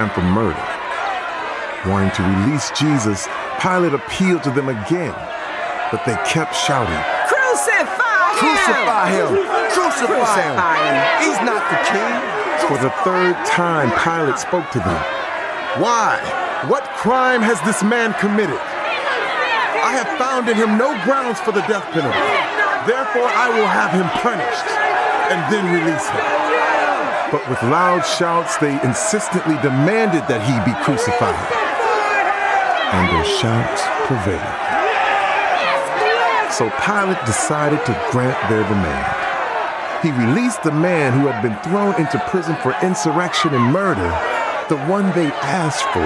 and 0.00 0.10
for 0.12 0.22
murder. 0.22 0.64
Wanting 1.86 2.10
to 2.12 2.22
release 2.22 2.70
Jesus, 2.70 3.28
Pilate 3.60 3.94
appealed 3.94 4.42
to 4.44 4.50
them 4.50 4.68
again, 4.68 5.14
but 5.90 6.04
they 6.04 6.14
kept 6.28 6.54
shouting, 6.54 7.00
Crucify 7.24 8.36
him! 8.36 8.52
Crucify 8.52 9.06
him! 9.16 9.28
Crucify 9.72 10.40
him! 10.44 10.96
He's 11.24 11.40
not 11.40 11.64
the 11.72 11.80
king! 11.88 12.36
For 12.68 12.76
the 12.82 12.90
third 13.04 13.36
time, 13.46 13.88
Pilate 14.02 14.38
spoke 14.38 14.70
to 14.72 14.78
them. 14.78 15.00
Why? 15.80 16.20
What 16.68 16.84
crime 16.96 17.40
has 17.42 17.60
this 17.62 17.82
man 17.82 18.12
committed? 18.20 18.58
I 18.58 19.92
have 19.94 20.08
found 20.18 20.48
in 20.48 20.56
him 20.56 20.76
no 20.76 20.92
grounds 21.04 21.38
for 21.40 21.52
the 21.52 21.62
death 21.68 21.84
penalty. 21.92 22.18
Therefore, 22.88 23.28
I 23.28 23.48
will 23.54 23.68
have 23.68 23.92
him 23.92 24.08
punished 24.20 24.68
and 25.30 25.40
then 25.52 25.64
release 25.72 26.08
him. 26.08 26.26
But 27.30 27.48
with 27.50 27.62
loud 27.70 28.06
shouts, 28.06 28.56
they 28.58 28.80
insistently 28.82 29.56
demanded 29.62 30.22
that 30.28 30.42
he 30.46 30.54
be 30.62 30.76
crucified. 30.82 31.65
And 32.92 33.08
their 33.08 33.24
shouts 33.24 33.82
prevailed. 34.06 34.76
So 36.52 36.70
Pilate 36.80 37.24
decided 37.26 37.84
to 37.84 38.08
grant 38.10 38.38
their 38.48 38.62
demand. 38.62 39.26
He 40.02 40.10
released 40.12 40.62
the 40.62 40.72
man 40.72 41.12
who 41.12 41.26
had 41.26 41.42
been 41.42 41.56
thrown 41.62 41.94
into 42.00 42.18
prison 42.28 42.56
for 42.62 42.74
insurrection 42.82 43.54
and 43.54 43.72
murder, 43.72 44.08
the 44.68 44.78
one 44.86 45.06
they 45.12 45.26
asked 45.42 45.84
for, 45.92 46.00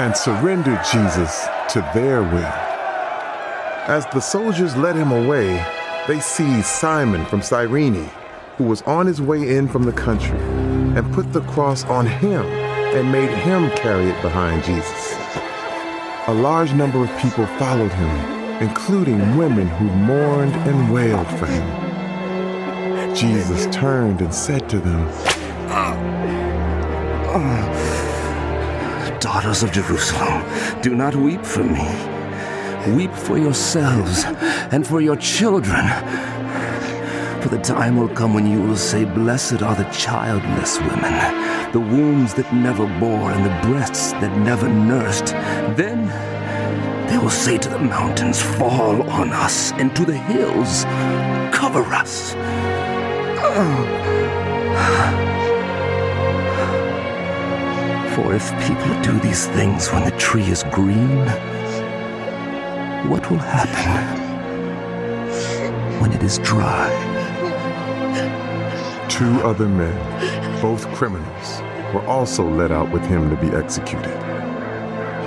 and 0.00 0.16
surrendered 0.16 0.80
Jesus 0.92 1.46
to 1.70 1.80
their 1.94 2.22
will. 2.22 2.54
As 3.88 4.06
the 4.12 4.20
soldiers 4.20 4.76
led 4.76 4.96
him 4.96 5.10
away, 5.10 5.64
they 6.06 6.20
seized 6.20 6.66
Simon 6.66 7.24
from 7.26 7.42
Cyrene, 7.42 8.10
who 8.56 8.64
was 8.64 8.82
on 8.82 9.06
his 9.06 9.20
way 9.20 9.56
in 9.56 9.68
from 9.68 9.84
the 9.84 9.92
country, 9.92 10.38
and 10.38 11.12
put 11.14 11.32
the 11.32 11.42
cross 11.42 11.84
on 11.84 12.06
him 12.06 12.44
and 12.44 13.10
made 13.10 13.30
him 13.30 13.70
carry 13.70 14.04
it 14.06 14.22
behind 14.22 14.62
Jesus. 14.64 15.19
A 16.30 16.32
large 16.32 16.72
number 16.74 17.02
of 17.02 17.10
people 17.18 17.44
followed 17.58 17.90
him, 17.90 18.62
including 18.62 19.36
women 19.36 19.66
who 19.66 19.86
mourned 19.86 20.54
and 20.54 20.92
wailed 20.92 21.26
for 21.26 21.46
him. 21.46 23.16
Jesus 23.16 23.66
turned 23.74 24.20
and 24.20 24.32
said 24.32 24.68
to 24.68 24.78
them, 24.78 25.08
ah, 25.70 25.96
Daughters 29.18 29.64
of 29.64 29.72
Jerusalem, 29.72 30.44
do 30.82 30.94
not 30.94 31.16
weep 31.16 31.44
for 31.44 31.64
me. 31.64 31.88
Weep 32.94 33.12
for 33.12 33.36
yourselves 33.36 34.22
and 34.70 34.86
for 34.86 35.00
your 35.00 35.16
children. 35.16 35.84
For 37.42 37.48
the 37.48 37.58
time 37.58 37.96
will 37.96 38.08
come 38.08 38.34
when 38.34 38.46
you 38.46 38.60
will 38.60 38.76
say, 38.76 39.04
Blessed 39.04 39.62
are 39.62 39.74
the 39.74 39.84
childless 39.84 40.78
women, 40.78 41.72
the 41.72 41.80
wombs 41.80 42.34
that 42.34 42.52
never 42.52 42.86
bore, 43.00 43.30
and 43.30 43.44
the 43.44 43.68
breasts 43.68 44.12
that 44.12 44.36
never 44.38 44.68
nursed. 44.68 45.28
Then 45.74 46.06
they 47.08 47.16
will 47.16 47.30
say 47.30 47.56
to 47.56 47.68
the 47.68 47.78
mountains, 47.78 48.42
Fall 48.42 49.08
on 49.10 49.30
us, 49.30 49.72
and 49.72 49.96
to 49.96 50.04
the 50.04 50.18
hills, 50.18 50.84
Cover 51.50 51.82
us. 51.94 52.34
For 58.14 58.34
if 58.34 58.50
people 58.66 59.02
do 59.02 59.18
these 59.20 59.46
things 59.46 59.90
when 59.90 60.04
the 60.04 60.14
tree 60.18 60.44
is 60.44 60.62
green, 60.64 61.26
what 63.08 63.30
will 63.30 63.38
happen 63.38 64.20
when 66.00 66.12
it 66.12 66.22
is 66.22 66.38
dry? 66.38 67.09
Two 69.08 69.40
other 69.46 69.68
men, 69.68 70.60
both 70.62 70.86
criminals, 70.94 71.60
were 71.94 72.06
also 72.06 72.48
led 72.48 72.72
out 72.72 72.90
with 72.90 73.04
him 73.06 73.30
to 73.30 73.36
be 73.36 73.48
executed. 73.56 74.16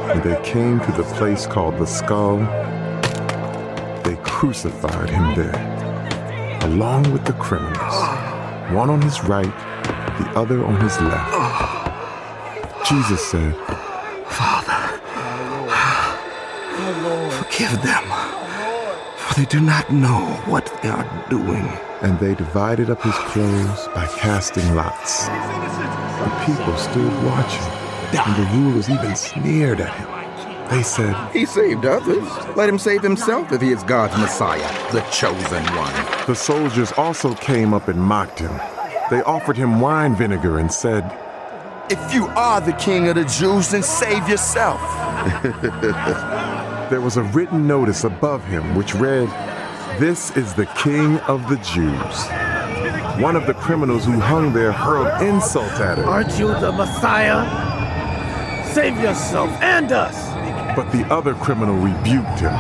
When 0.08 0.22
they 0.22 0.42
came 0.44 0.80
to 0.80 0.92
the 0.92 1.04
place 1.16 1.46
called 1.46 1.78
the 1.78 1.88
skull, 1.88 2.38
they 4.04 4.16
crucified 4.24 5.10
him 5.10 5.36
there, 5.36 6.60
along 6.63 7.12
with 7.12 7.25
the 7.25 7.34
criminals, 7.34 7.96
one 8.74 8.90
on 8.90 9.02
his 9.02 9.24
right 9.24 9.54
the 10.20 10.30
other 10.36 10.63
on 10.66 10.80
his 10.80 11.00
left. 11.02 12.88
Jesus 12.88 13.25
said, 13.25 13.56
Father, 14.28 15.00
forgive 17.32 17.82
them, 17.82 18.04
for 19.34 19.40
they 19.40 19.46
do 19.46 19.60
not 19.60 19.92
know 19.92 20.25
what 20.46 20.66
they 20.82 20.90
are 20.90 21.30
doing. 21.30 21.66
And 22.02 22.20
they 22.20 22.36
divided 22.36 22.90
up 22.90 23.02
his 23.02 23.16
clothes 23.16 23.88
by 23.96 24.08
casting 24.08 24.75
lots. 24.75 25.28
The 25.28 26.44
people 26.46 26.75
stood 26.78 27.24
watching, 27.24 27.62
and 28.18 28.36
the 28.36 28.50
rulers 28.58 28.90
even 28.90 29.16
sneered 29.16 29.82
at 29.82 29.94
him. 29.96 30.70
They 30.70 30.84
said, 30.84 31.32
He 31.32 31.46
saved 31.46 31.86
others. 31.86 32.28
Let 32.56 32.70
him 32.70 32.80
save 32.80 33.02
himself 33.02 33.52
if 33.52 33.62
he 33.62 33.72
is 33.72 33.84
God's 33.84 34.18
Messiah, 34.18 34.92
the 34.92 35.02
chosen 35.12 35.63
one. 35.75 35.94
The 36.28 36.36
soldiers 36.36 36.92
also 36.94 37.34
came 37.36 37.74
up 37.74 37.88
and 37.88 38.02
mocked 38.02 38.40
him. 38.40 38.56
They 39.10 39.22
offered 39.24 39.58
him 39.58 39.82
wine 39.82 40.16
vinegar 40.16 40.60
and 40.60 40.72
said, 40.72 41.04
If 41.90 42.13
you 42.13 42.28
are 42.28 42.62
the 42.62 42.74
king 42.74 43.08
of 43.08 43.16
the 43.16 43.25
Jews, 43.25 43.70
then 43.70 43.84
save 43.84 44.28
yourself. 44.30 44.82
there 46.94 47.02
was 47.02 47.18
a 47.18 47.24
written 47.24 47.66
notice 47.66 48.04
above 48.04 48.46
him 48.46 48.76
which 48.76 48.94
read, 48.94 49.28
This 50.00 50.30
is 50.38 50.54
the 50.54 50.68
king 50.78 51.18
of 51.22 51.50
the 51.50 51.56
Jews. 51.56 52.16
One 53.20 53.36
of 53.36 53.48
the 53.48 53.56
criminals 53.56 54.06
who 54.06 54.20
hung 54.20 54.54
there 54.54 54.72
hurled 54.72 55.24
insult 55.24 55.72
at 55.80 55.98
him. 55.98 56.08
Aren't 56.08 56.38
you 56.38 56.50
the 56.50 56.72
Messiah? 56.72 57.42
Save 58.76 59.00
yourself 59.00 59.50
and 59.64 59.92
us. 59.92 60.16
But 60.76 60.92
the 60.92 61.04
other 61.12 61.34
criminal 61.34 61.74
rebuked 61.78 62.42
him. 62.42 62.54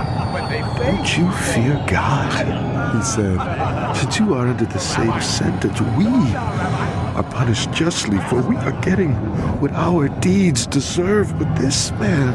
Don't 0.77 1.15
you 1.15 1.29
fear 1.53 1.85
God? 1.87 2.95
He 2.95 3.03
said, 3.03 3.95
Since 3.95 4.17
you 4.17 4.33
are 4.33 4.47
under 4.47 4.65
the 4.65 4.79
same 4.79 5.21
sentence, 5.21 5.79
we 5.95 6.07
are 6.07 7.23
punished 7.29 7.71
justly, 7.71 8.17
for 8.29 8.41
we 8.41 8.55
are 8.55 8.81
getting 8.81 9.13
what 9.61 9.71
our 9.73 10.07
deeds 10.21 10.65
deserve. 10.65 11.37
But 11.37 11.55
this 11.55 11.91
man 11.91 12.33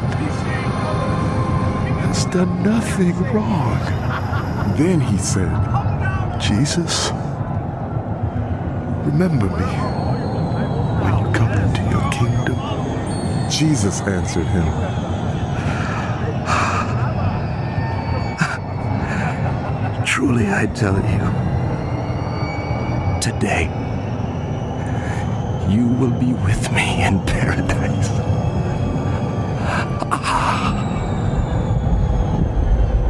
has 2.09 2.25
done 2.25 2.63
nothing 2.63 3.15
wrong. 3.31 3.77
Then 4.77 4.99
he 4.99 5.17
said, 5.19 5.51
Jesus, 6.41 7.11
remember 9.05 9.45
me 9.45 9.69
when 11.01 11.13
you 11.19 11.31
come 11.33 11.51
into 11.51 11.81
your 11.93 12.11
kingdom. 12.11 12.57
Jesus 13.51 14.01
answered 14.01 14.47
him, 14.47 14.65
Truly 20.03 20.47
I 20.49 20.65
tell 20.65 20.97
you, 21.13 21.21
today 23.21 23.69
you 25.69 25.87
will 25.87 26.17
be 26.19 26.33
with 26.33 26.71
me 26.71 27.03
in 27.03 27.23
paradise. 27.25 28.48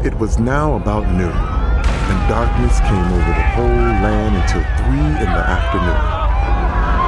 It 0.01 0.18
was 0.18 0.39
now 0.39 0.75
about 0.77 1.12
noon, 1.12 1.29
and 1.29 2.29
darkness 2.29 2.79
came 2.79 3.12
over 3.12 3.34
the 3.34 3.48
whole 3.51 3.65
land 3.65 4.38
until 4.38 4.63
three 4.77 4.98
in 4.98 5.29
the 5.29 5.44
afternoon. 5.46 6.00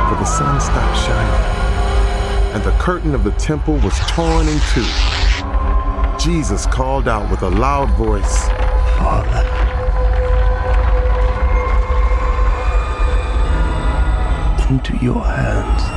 For 0.09 0.19
the 0.19 0.25
sun 0.25 0.59
stopped 0.59 0.97
shining, 0.99 2.53
and 2.53 2.61
the 2.65 2.77
curtain 2.83 3.15
of 3.15 3.23
the 3.23 3.31
temple 3.31 3.75
was 3.75 3.97
torn 4.07 4.45
in 4.45 4.59
two. 4.73 4.85
Jesus 6.19 6.65
called 6.65 7.07
out 7.07 7.31
with 7.31 7.43
a 7.43 7.49
loud 7.49 7.89
voice, 7.91 8.49
Father, 8.97 9.47
into 14.69 14.97
your 14.97 15.23
hands 15.23 15.90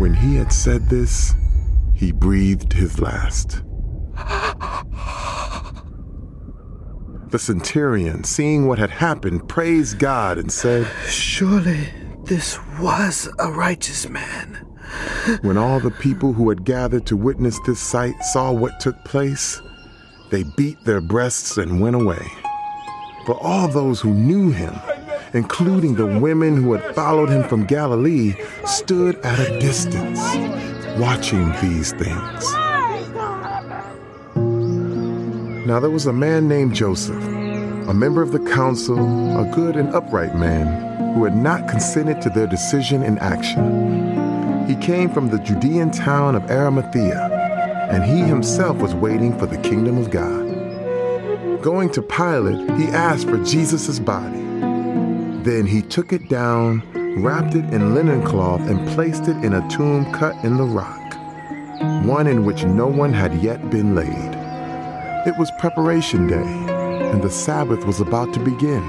When 0.00 0.14
he 0.14 0.36
had 0.36 0.50
said 0.50 0.88
this, 0.88 1.34
he 1.94 2.10
breathed 2.10 2.72
his 2.72 2.98
last. 3.00 3.62
The 7.28 7.38
centurion, 7.38 8.24
seeing 8.24 8.66
what 8.66 8.78
had 8.78 8.88
happened, 8.88 9.46
praised 9.46 9.98
God 9.98 10.38
and 10.38 10.50
said, 10.50 10.88
Surely 11.06 11.90
this 12.24 12.58
was 12.78 13.28
a 13.38 13.52
righteous 13.52 14.08
man. 14.08 14.66
When 15.42 15.58
all 15.58 15.80
the 15.80 15.90
people 15.90 16.32
who 16.32 16.48
had 16.48 16.64
gathered 16.64 17.04
to 17.04 17.16
witness 17.18 17.58
this 17.66 17.78
sight 17.78 18.24
saw 18.32 18.52
what 18.52 18.80
took 18.80 19.04
place, 19.04 19.60
they 20.30 20.44
beat 20.56 20.82
their 20.82 21.02
breasts 21.02 21.58
and 21.58 21.78
went 21.78 21.96
away. 21.96 22.26
But 23.26 23.36
all 23.42 23.68
those 23.68 24.00
who 24.00 24.14
knew 24.14 24.50
him, 24.50 24.72
including 25.32 25.94
the 25.94 26.18
women 26.18 26.62
who 26.62 26.72
had 26.72 26.94
followed 26.94 27.28
him 27.28 27.44
from 27.44 27.64
Galilee, 27.64 28.34
stood 28.64 29.16
at 29.20 29.38
a 29.38 29.58
distance, 29.58 30.20
watching 30.98 31.50
these 31.60 31.92
things. 31.92 32.52
Now 35.66 35.78
there 35.78 35.90
was 35.90 36.06
a 36.06 36.12
man 36.12 36.48
named 36.48 36.74
Joseph, 36.74 37.22
a 37.22 37.94
member 37.94 38.22
of 38.22 38.32
the 38.32 38.40
council, 38.40 38.98
a 39.38 39.44
good 39.54 39.76
and 39.76 39.88
upright 39.94 40.34
man, 40.34 41.14
who 41.14 41.24
had 41.24 41.36
not 41.36 41.68
consented 41.68 42.20
to 42.22 42.30
their 42.30 42.46
decision 42.46 43.02
in 43.02 43.18
action. 43.18 44.66
He 44.66 44.74
came 44.76 45.10
from 45.10 45.28
the 45.28 45.38
Judean 45.38 45.90
town 45.90 46.34
of 46.34 46.50
Arimathea, 46.50 47.28
and 47.90 48.04
he 48.04 48.18
himself 48.20 48.78
was 48.78 48.94
waiting 48.94 49.36
for 49.38 49.46
the 49.46 49.58
kingdom 49.58 49.98
of 49.98 50.10
God. 50.10 50.48
Going 51.62 51.90
to 51.90 52.02
Pilate, 52.02 52.70
he 52.78 52.86
asked 52.86 53.28
for 53.28 53.38
Jesus' 53.44 53.98
body. 53.98 54.49
Then 55.44 55.64
he 55.64 55.80
took 55.80 56.12
it 56.12 56.28
down, 56.28 56.82
wrapped 57.22 57.54
it 57.54 57.64
in 57.72 57.94
linen 57.94 58.22
cloth, 58.22 58.60
and 58.60 58.86
placed 58.88 59.26
it 59.26 59.42
in 59.42 59.54
a 59.54 59.68
tomb 59.70 60.12
cut 60.12 60.34
in 60.44 60.58
the 60.58 60.64
rock, 60.64 61.14
one 62.04 62.26
in 62.26 62.44
which 62.44 62.64
no 62.64 62.86
one 62.86 63.12
had 63.12 63.42
yet 63.42 63.70
been 63.70 63.94
laid. 63.94 64.34
It 65.26 65.38
was 65.38 65.50
preparation 65.58 66.26
day, 66.26 66.36
and 67.10 67.22
the 67.22 67.30
Sabbath 67.30 67.86
was 67.86 68.00
about 68.00 68.34
to 68.34 68.40
begin. 68.40 68.82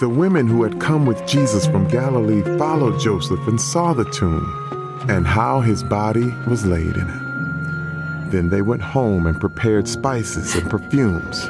The 0.00 0.08
women 0.08 0.48
who 0.48 0.64
had 0.64 0.80
come 0.80 1.06
with 1.06 1.26
Jesus 1.26 1.66
from 1.66 1.88
Galilee 1.88 2.42
followed 2.58 3.00
Joseph 3.00 3.46
and 3.48 3.60
saw 3.60 3.94
the 3.94 4.04
tomb 4.10 4.44
and 5.08 5.26
how 5.26 5.60
his 5.60 5.82
body 5.82 6.28
was 6.46 6.66
laid 6.66 6.96
in 6.96 7.08
it. 7.08 7.21
Then 8.32 8.48
they 8.48 8.62
went 8.62 8.82
home 8.82 9.28
and 9.28 9.38
prepared 9.38 9.86
spices 9.86 10.56
and 10.56 10.68
perfumes, 10.68 11.46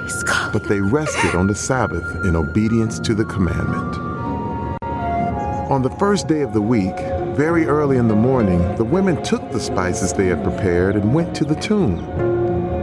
but 0.52 0.64
they 0.64 0.82
rested 0.82 1.34
on 1.34 1.46
the 1.46 1.54
Sabbath 1.54 2.24
in 2.26 2.36
obedience 2.36 3.00
to 3.00 3.14
the 3.14 3.24
commandment. 3.24 3.96
On 5.70 5.80
the 5.80 5.96
first 5.98 6.28
day 6.28 6.42
of 6.42 6.52
the 6.52 6.60
week, 6.60 6.96
very 7.34 7.64
early 7.64 7.96
in 7.96 8.08
the 8.08 8.14
morning, 8.14 8.60
the 8.74 8.84
women 8.84 9.22
took 9.22 9.50
the 9.50 9.60
spices 9.60 10.12
they 10.12 10.26
had 10.26 10.44
prepared 10.44 10.96
and 10.96 11.14
went 11.14 11.34
to 11.36 11.44
the 11.46 11.54
tomb 11.54 12.32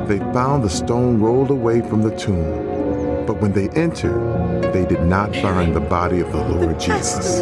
they 0.09 0.17
found 0.33 0.63
the 0.63 0.69
stone 0.71 1.19
rolled 1.19 1.51
away 1.51 1.81
from 1.81 2.01
the 2.01 2.15
tomb. 2.17 3.25
But 3.27 3.39
when 3.41 3.51
they 3.51 3.69
entered, 3.69 4.73
they 4.73 4.83
did 4.83 5.03
not 5.03 5.35
find 5.35 5.75
the 5.75 5.81
body 5.81 6.19
of 6.19 6.31
the 6.31 6.43
Lord 6.49 6.79
Jesus. 6.79 7.41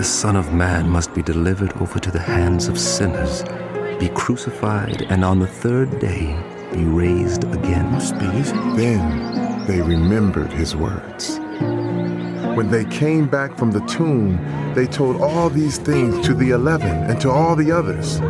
The 0.00 0.06
Son 0.06 0.34
of 0.34 0.54
Man 0.54 0.88
must 0.88 1.12
be 1.12 1.20
delivered 1.20 1.74
over 1.74 1.98
to 1.98 2.10
the 2.10 2.18
hands 2.18 2.68
of 2.68 2.78
sinners, 2.78 3.42
be 3.98 4.08
crucified, 4.08 5.02
and 5.10 5.22
on 5.22 5.40
the 5.40 5.46
third 5.46 6.00
day 6.00 6.34
be 6.72 6.84
raised 6.84 7.44
again. 7.52 7.92
Must 7.92 8.18
be, 8.18 8.24
isn't 8.24 8.76
Then 8.78 9.66
they 9.66 9.82
remembered 9.82 10.54
his 10.54 10.74
words. 10.74 11.38
When 12.56 12.70
they 12.70 12.86
came 12.86 13.28
back 13.28 13.58
from 13.58 13.72
the 13.72 13.84
tomb, 13.84 14.42
they 14.74 14.86
told 14.86 15.20
all 15.20 15.50
these 15.50 15.76
things 15.76 16.26
to 16.26 16.32
the 16.32 16.52
eleven 16.52 16.96
and 17.04 17.20
to 17.20 17.30
all 17.30 17.54
the 17.54 17.70
others. 17.70 18.20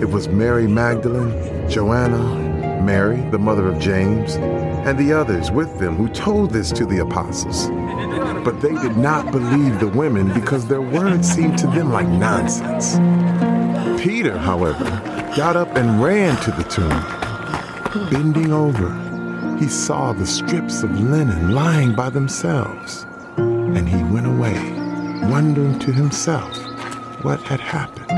It 0.00 0.08
was 0.08 0.28
Mary 0.28 0.68
Magdalene, 0.68 1.68
Joanna, 1.68 2.80
Mary, 2.80 3.28
the 3.32 3.40
mother 3.40 3.66
of 3.66 3.80
James, 3.80 4.36
and 4.88 4.98
the 4.98 5.12
others 5.12 5.50
with 5.50 5.78
them 5.78 5.96
who 5.96 6.08
told 6.08 6.50
this 6.50 6.72
to 6.72 6.86
the 6.86 7.02
apostles. 7.02 7.68
But 8.42 8.62
they 8.62 8.72
did 8.76 8.96
not 8.96 9.30
believe 9.30 9.78
the 9.78 9.88
women 9.88 10.32
because 10.32 10.66
their 10.66 10.80
words 10.80 11.28
seemed 11.30 11.58
to 11.58 11.66
them 11.66 11.92
like 11.92 12.08
nonsense. 12.08 12.94
Peter, 14.02 14.38
however, 14.38 14.84
got 15.36 15.56
up 15.56 15.76
and 15.76 16.02
ran 16.02 16.40
to 16.42 16.50
the 16.52 16.62
tomb. 16.64 18.08
Bending 18.10 18.50
over, 18.50 18.88
he 19.58 19.68
saw 19.68 20.14
the 20.14 20.26
strips 20.26 20.82
of 20.82 20.98
linen 20.98 21.50
lying 21.50 21.94
by 21.94 22.08
themselves, 22.08 23.04
and 23.36 23.86
he 23.86 24.02
went 24.04 24.26
away, 24.26 24.58
wondering 25.28 25.78
to 25.80 25.92
himself 25.92 26.56
what 27.22 27.42
had 27.42 27.60
happened. 27.60 28.08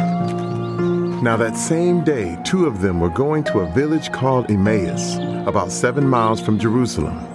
Now, 1.20 1.36
that 1.36 1.56
same 1.56 2.04
day, 2.04 2.38
two 2.44 2.66
of 2.66 2.80
them 2.80 3.00
were 3.00 3.10
going 3.10 3.42
to 3.44 3.58
a 3.60 3.72
village 3.72 4.12
called 4.12 4.50
Emmaus, 4.50 5.16
about 5.46 5.72
seven 5.72 6.06
miles 6.06 6.40
from 6.40 6.58
Jerusalem. 6.58 7.26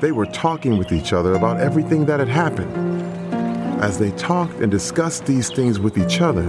They 0.00 0.12
were 0.12 0.26
talking 0.26 0.78
with 0.78 0.92
each 0.92 1.12
other 1.12 1.34
about 1.34 1.60
everything 1.60 2.06
that 2.06 2.18
had 2.18 2.28
happened. 2.28 2.74
As 3.82 3.98
they 3.98 4.10
talked 4.12 4.54
and 4.60 4.70
discussed 4.70 5.26
these 5.26 5.50
things 5.50 5.78
with 5.78 5.98
each 5.98 6.20
other, 6.20 6.44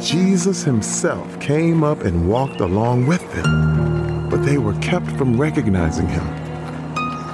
Jesus 0.00 0.62
himself 0.62 1.40
came 1.40 1.82
up 1.82 2.02
and 2.02 2.28
walked 2.28 2.60
along 2.60 3.06
with 3.06 3.22
them, 3.34 4.28
but 4.30 4.44
they 4.44 4.58
were 4.58 4.78
kept 4.80 5.10
from 5.12 5.40
recognizing 5.40 6.08
him. 6.08 6.24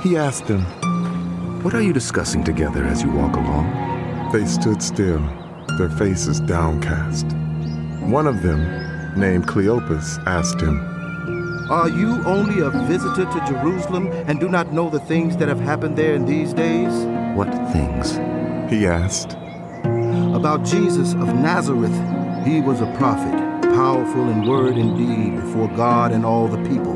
He 0.02 0.16
asked 0.16 0.46
them, 0.46 0.62
What 1.62 1.74
are 1.74 1.82
you 1.82 1.92
discussing 1.92 2.42
together 2.44 2.84
as 2.84 3.02
you 3.02 3.10
walk 3.10 3.36
along? 3.36 4.30
They 4.32 4.46
stood 4.46 4.82
still, 4.82 5.20
their 5.78 5.90
faces 5.90 6.40
downcast. 6.40 7.26
One 8.06 8.26
of 8.26 8.42
them, 8.42 8.60
named 9.18 9.46
Cleopas, 9.46 10.22
asked 10.26 10.60
him, 10.60 10.91
Are 11.72 11.88
you 11.88 12.22
only 12.26 12.60
a 12.60 12.68
visitor 12.68 13.24
to 13.24 13.44
Jerusalem 13.46 14.08
and 14.28 14.38
do 14.38 14.46
not 14.50 14.74
know 14.74 14.90
the 14.90 15.00
things 15.00 15.38
that 15.38 15.48
have 15.48 15.58
happened 15.58 15.96
there 15.96 16.12
in 16.14 16.26
these 16.26 16.52
days? 16.52 16.92
What 17.34 17.48
things? 17.72 18.16
He 18.70 18.86
asked. 18.86 19.38
About 20.36 20.66
Jesus 20.66 21.14
of 21.14 21.34
Nazareth. 21.34 21.96
He 22.46 22.60
was 22.60 22.82
a 22.82 22.94
prophet, 22.98 23.32
powerful 23.74 24.28
in 24.28 24.46
word 24.46 24.76
and 24.76 24.98
deed 24.98 25.40
before 25.40 25.68
God 25.68 26.12
and 26.12 26.26
all 26.26 26.46
the 26.46 26.62
people. 26.68 26.94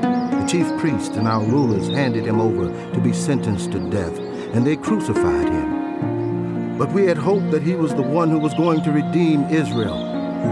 The 0.00 0.46
chief 0.48 0.66
priests 0.78 1.18
and 1.18 1.28
our 1.28 1.44
rulers 1.44 1.88
handed 1.88 2.24
him 2.24 2.40
over 2.40 2.68
to 2.94 3.00
be 3.00 3.12
sentenced 3.12 3.72
to 3.72 3.90
death, 3.90 4.18
and 4.54 4.66
they 4.66 4.76
crucified 4.76 5.50
him. 5.50 6.78
But 6.78 6.90
we 6.92 7.04
had 7.04 7.18
hoped 7.18 7.50
that 7.50 7.62
he 7.62 7.74
was 7.74 7.94
the 7.94 8.00
one 8.00 8.30
who 8.30 8.38
was 8.38 8.54
going 8.54 8.82
to 8.84 8.92
redeem 8.92 9.44
Israel. 9.50 10.02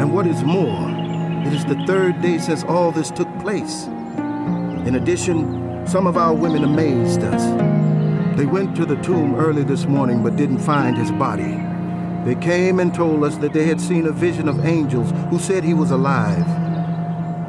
And 0.01 0.13
what 0.13 0.27
is 0.27 0.43
more, 0.43 1.04
it 1.47 1.53
is 1.53 1.65
the 1.65 1.85
third 1.87 2.21
day 2.23 2.39
since 2.39 2.65
all 2.65 2.91
this 2.91 3.11
took 3.11 3.29
place. 3.41 3.85
In 4.87 4.95
addition, 4.97 5.87
some 5.87 6.07
of 6.07 6.17
our 6.17 6.35
women 6.35 6.65
amazed 6.65 7.21
us. 7.23 7.43
They 8.37 8.47
went 8.47 8.75
to 8.77 8.87
the 8.87 8.97
tomb 9.03 9.35
early 9.35 9.63
this 9.63 9.87
morning 9.87 10.23
but 10.23 10.37
didn't 10.37 10.59
find 10.59 10.97
his 10.97 11.13
body. 11.13 11.61
They 12.25 12.35
came 12.41 12.81
and 12.81 12.95
told 12.95 13.25
us 13.25 13.37
that 13.37 13.53
they 13.53 13.67
had 13.67 13.81
seen 13.81 14.07
a 14.07 14.13
vision 14.13 14.49
of 14.49 14.65
angels 14.65 15.11
who 15.31 15.39
said 15.39 15.63
he 15.65 15.75
was 15.75 15.91
alive. 15.91 16.47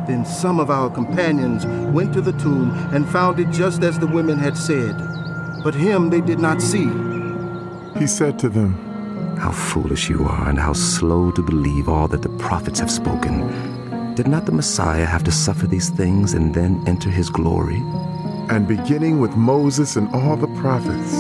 Then 0.08 0.25
some 0.25 0.60
of 0.60 0.69
our 0.69 0.89
companions 0.89 1.65
went 1.93 2.13
to 2.13 2.21
the 2.21 2.34
tomb 2.34 2.71
and 2.93 3.08
found 3.10 3.39
it 3.39 3.49
just 3.49 3.81
as 3.84 3.97
the 3.97 4.08
women 4.08 4.38
had 4.38 4.58
said. 4.58 4.95
But 5.63 5.73
him 5.73 6.10
they 6.10 6.21
did 6.21 6.39
not 6.39 6.62
see. 6.62 6.89
He 7.97 8.08
said 8.08 8.38
to 8.39 8.49
them, 8.49 8.86
how 9.38 9.51
foolish 9.51 10.10
you 10.10 10.25
are, 10.25 10.49
and 10.49 10.58
how 10.58 10.73
slow 10.73 11.31
to 11.31 11.41
believe 11.41 11.89
all 11.89 12.08
that 12.08 12.21
the 12.21 12.29
prophets 12.29 12.79
have 12.79 12.91
spoken. 12.91 13.75
Did 14.15 14.30
not 14.30 14.45
the 14.45 14.54
Messiah 14.54 15.04
have 15.04 15.25
to 15.25 15.32
suffer 15.32 15.67
these 15.67 15.89
things 15.89 16.34
and 16.34 16.54
then 16.54 16.82
enter 16.88 17.10
his 17.10 17.30
glory? 17.30 17.82
And 18.49 18.65
beginning 18.65 19.19
with 19.19 19.36
Moses 19.36 19.97
and 19.97 20.08
all 20.15 20.38
the 20.38 20.47
prophets, 20.62 21.13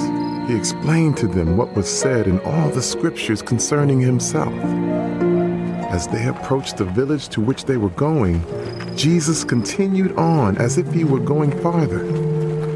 he 0.49 0.55
explained 0.55 1.17
to 1.17 1.27
them 1.27 1.57
what 1.57 1.73
was 1.73 1.89
said 1.89 2.25
in 2.25 2.39
all 2.39 2.69
the 2.69 2.81
scriptures 2.81 3.41
concerning 3.41 3.99
himself. 3.99 4.53
As 5.91 6.07
they 6.07 6.25
approached 6.25 6.77
the 6.77 6.85
village 6.85 7.27
to 7.29 7.41
which 7.41 7.65
they 7.65 7.75
were 7.75 7.89
going, 7.89 8.41
Jesus 8.95 9.43
continued 9.43 10.15
on 10.17 10.57
as 10.57 10.77
if 10.77 10.89
he 10.93 11.03
were 11.03 11.19
going 11.19 11.51
farther. 11.61 12.05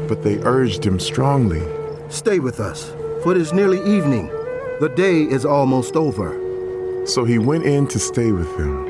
But 0.06 0.22
they 0.22 0.36
urged 0.40 0.84
him 0.84 1.00
strongly 1.00 1.62
Stay 2.10 2.40
with 2.40 2.60
us, 2.60 2.92
for 3.22 3.32
it 3.32 3.38
is 3.38 3.54
nearly 3.54 3.78
evening. 3.78 4.26
The 4.80 4.92
day 4.96 5.22
is 5.22 5.46
almost 5.46 5.96
over. 5.96 7.06
So 7.06 7.24
he 7.24 7.38
went 7.38 7.64
in 7.64 7.86
to 7.86 7.98
stay 7.98 8.32
with 8.32 8.54
them. 8.58 8.89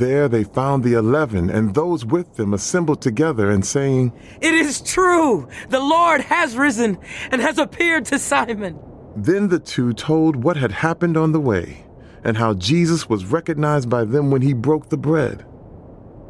There 0.00 0.28
they 0.30 0.44
found 0.44 0.82
the 0.82 0.94
eleven 0.94 1.50
and 1.50 1.74
those 1.74 2.06
with 2.06 2.36
them 2.36 2.54
assembled 2.54 3.02
together 3.02 3.50
and 3.50 3.62
saying, 3.62 4.14
It 4.40 4.54
is 4.54 4.80
true! 4.80 5.46
The 5.68 5.78
Lord 5.78 6.22
has 6.22 6.56
risen 6.56 6.96
and 7.30 7.42
has 7.42 7.58
appeared 7.58 8.06
to 8.06 8.18
Simon. 8.18 8.80
Then 9.14 9.48
the 9.48 9.58
two 9.58 9.92
told 9.92 10.36
what 10.36 10.56
had 10.56 10.72
happened 10.72 11.18
on 11.18 11.32
the 11.32 11.40
way 11.40 11.84
and 12.24 12.38
how 12.38 12.54
Jesus 12.54 13.10
was 13.10 13.26
recognized 13.26 13.90
by 13.90 14.04
them 14.04 14.30
when 14.30 14.40
he 14.40 14.54
broke 14.54 14.88
the 14.88 14.96
bread. 14.96 15.44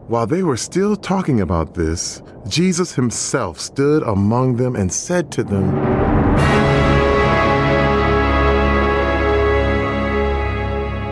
While 0.09 0.27
they 0.27 0.43
were 0.43 0.57
still 0.57 0.97
talking 0.97 1.41
about 1.41 1.75
this, 1.75 2.23
Jesus 2.49 2.97
himself 2.97 3.61
stood 3.61 4.03
among 4.03 4.57
them 4.57 4.75
and 4.75 4.93
said 4.93 5.31
to 5.31 5.45
them, 5.45 5.71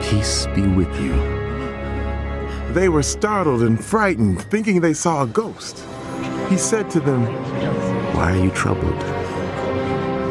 Peace 0.03 0.49
be 0.57 0.67
with 0.67 0.93
you. 1.01 1.38
They 2.79 2.89
were 2.89 3.03
startled 3.03 3.63
and 3.63 3.85
frightened, 3.85 4.41
thinking 4.41 4.81
they 4.81 4.95
saw 4.95 5.25
a 5.25 5.27
ghost. 5.27 5.85
He 6.49 6.57
said 6.57 6.89
to 6.91 7.01
them, 7.01 7.25
Why 8.15 8.39
are 8.39 8.45
you 8.45 8.53
troubled? 8.53 9.03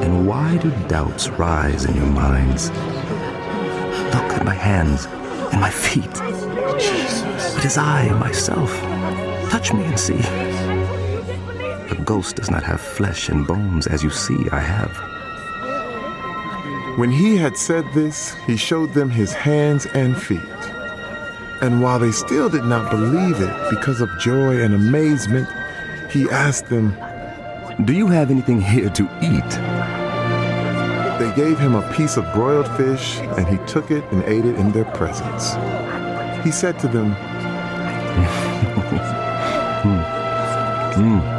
And 0.02 0.26
why 0.26 0.56
do 0.56 0.72
doubts 0.88 1.28
rise 1.28 1.84
in 1.84 1.94
your 1.94 2.06
minds? 2.06 2.70
Look 2.70 4.32
at 4.32 4.46
my 4.46 4.54
hands 4.54 5.08
and 5.52 5.60
my 5.60 5.70
feet. 5.70 6.06
It 7.58 7.66
is 7.66 7.78
I 7.78 8.18
myself. 8.18 8.72
Touch 9.52 9.74
me 9.74 9.84
and 9.84 10.00
see. 10.00 10.22
A 11.92 12.02
ghost 12.06 12.38
does 12.38 12.50
not 12.50 12.64
have 12.64 12.80
flesh 12.80 13.28
and 13.28 13.46
bones 13.46 13.88
as 13.88 14.04
you 14.04 14.10
see 14.10 14.48
I 14.54 14.62
have. 14.62 14.96
When 16.98 17.12
he 17.12 17.36
had 17.36 17.58
said 17.58 17.84
this, 17.94 18.36
he 18.48 18.56
showed 18.56 18.94
them 18.94 19.10
his 19.10 19.34
hands 19.34 19.86
and 19.88 20.16
feet. 20.18 20.77
And 21.60 21.82
while 21.82 21.98
they 21.98 22.12
still 22.12 22.50
did 22.50 22.66
not 22.66 22.92
believe 22.92 23.42
it 23.42 23.70
because 23.72 24.00
of 24.00 24.10
joy 24.20 24.62
and 24.62 24.76
amazement, 24.76 25.50
he 26.12 26.30
asked 26.30 26.68
them, 26.68 26.96
Do 27.86 27.94
you 27.94 28.08
have 28.08 28.30
anything 28.30 28.62
here 28.62 28.90
to 28.92 29.04
eat? 29.22 29.50
They 31.20 31.34
gave 31.36 31.58
him 31.58 31.74
a 31.74 31.82
piece 31.94 32.16
of 32.16 32.32
broiled 32.34 32.68
fish, 32.78 33.18
and 33.38 33.48
he 33.48 33.58
took 33.66 33.90
it 33.90 34.04
and 34.12 34.24
ate 34.24 34.46
it 34.46 34.56
in 34.56 34.72
their 34.72 34.86
presence. 34.86 35.56
He 36.44 36.52
said 36.52 36.78
to 36.80 36.88
them, 36.88 37.16
mm. 39.84 40.04
Mm. 40.94 41.38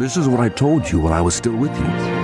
This 0.00 0.16
is 0.16 0.28
what 0.28 0.40
I 0.40 0.48
told 0.48 0.90
you 0.90 1.00
while 1.00 1.12
I 1.12 1.20
was 1.20 1.34
still 1.34 1.56
with 1.56 1.76
you. 1.76 2.23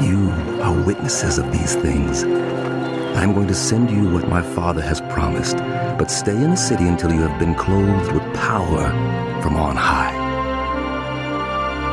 You 0.00 0.30
are 0.62 0.84
witnesses 0.84 1.38
of 1.38 1.50
these 1.50 1.74
things. 1.74 2.22
I 2.22 3.24
am 3.24 3.34
going 3.34 3.48
to 3.48 3.54
send 3.54 3.90
you 3.90 4.08
what 4.08 4.28
my 4.28 4.42
Father 4.42 4.80
has 4.80 5.00
promised, 5.00 5.56
but 5.98 6.08
stay 6.08 6.36
in 6.36 6.50
the 6.50 6.56
city 6.56 6.86
until 6.86 7.12
you 7.12 7.20
have 7.22 7.38
been 7.40 7.54
clothed 7.56 8.12
with 8.12 8.22
power 8.32 8.90
from 9.42 9.56
on 9.56 9.74
high. 9.74 10.14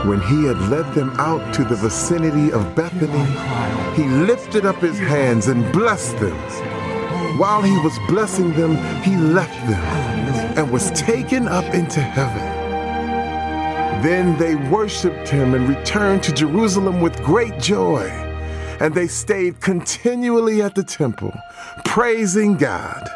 When 0.08 0.22
he 0.22 0.46
had 0.46 0.60
led 0.70 0.94
them 0.94 1.10
out 1.18 1.52
to 1.56 1.64
the 1.64 1.76
vicinity 1.76 2.52
of 2.52 2.76
Bethany, 2.76 3.26
he 4.00 4.08
lifted 4.08 4.68
up 4.68 4.76
his 4.76 5.00
hands 5.00 5.48
and 5.48 5.72
blessed 5.74 6.20
them. 6.20 6.38
While 7.40 7.64
he 7.64 7.76
was 7.80 7.98
blessing 8.08 8.54
them, 8.54 8.76
he 9.02 9.16
left 9.16 9.60
them 9.68 9.84
and 10.58 10.72
was 10.72 10.92
taken 10.92 11.48
up 11.48 11.74
into 11.74 12.02
heaven. 12.02 12.55
Then 14.06 14.38
they 14.38 14.54
worshiped 14.54 15.28
him 15.30 15.56
and 15.56 15.68
returned 15.68 16.22
to 16.26 16.32
Jerusalem 16.32 17.02
with 17.02 17.24
great 17.24 17.60
joy. 17.60 18.04
And 18.80 18.94
they 18.94 19.08
stayed 19.08 19.62
continually 19.62 20.62
at 20.62 20.76
the 20.76 20.84
temple, 20.84 21.34
praising 21.86 22.56
God 22.56 23.10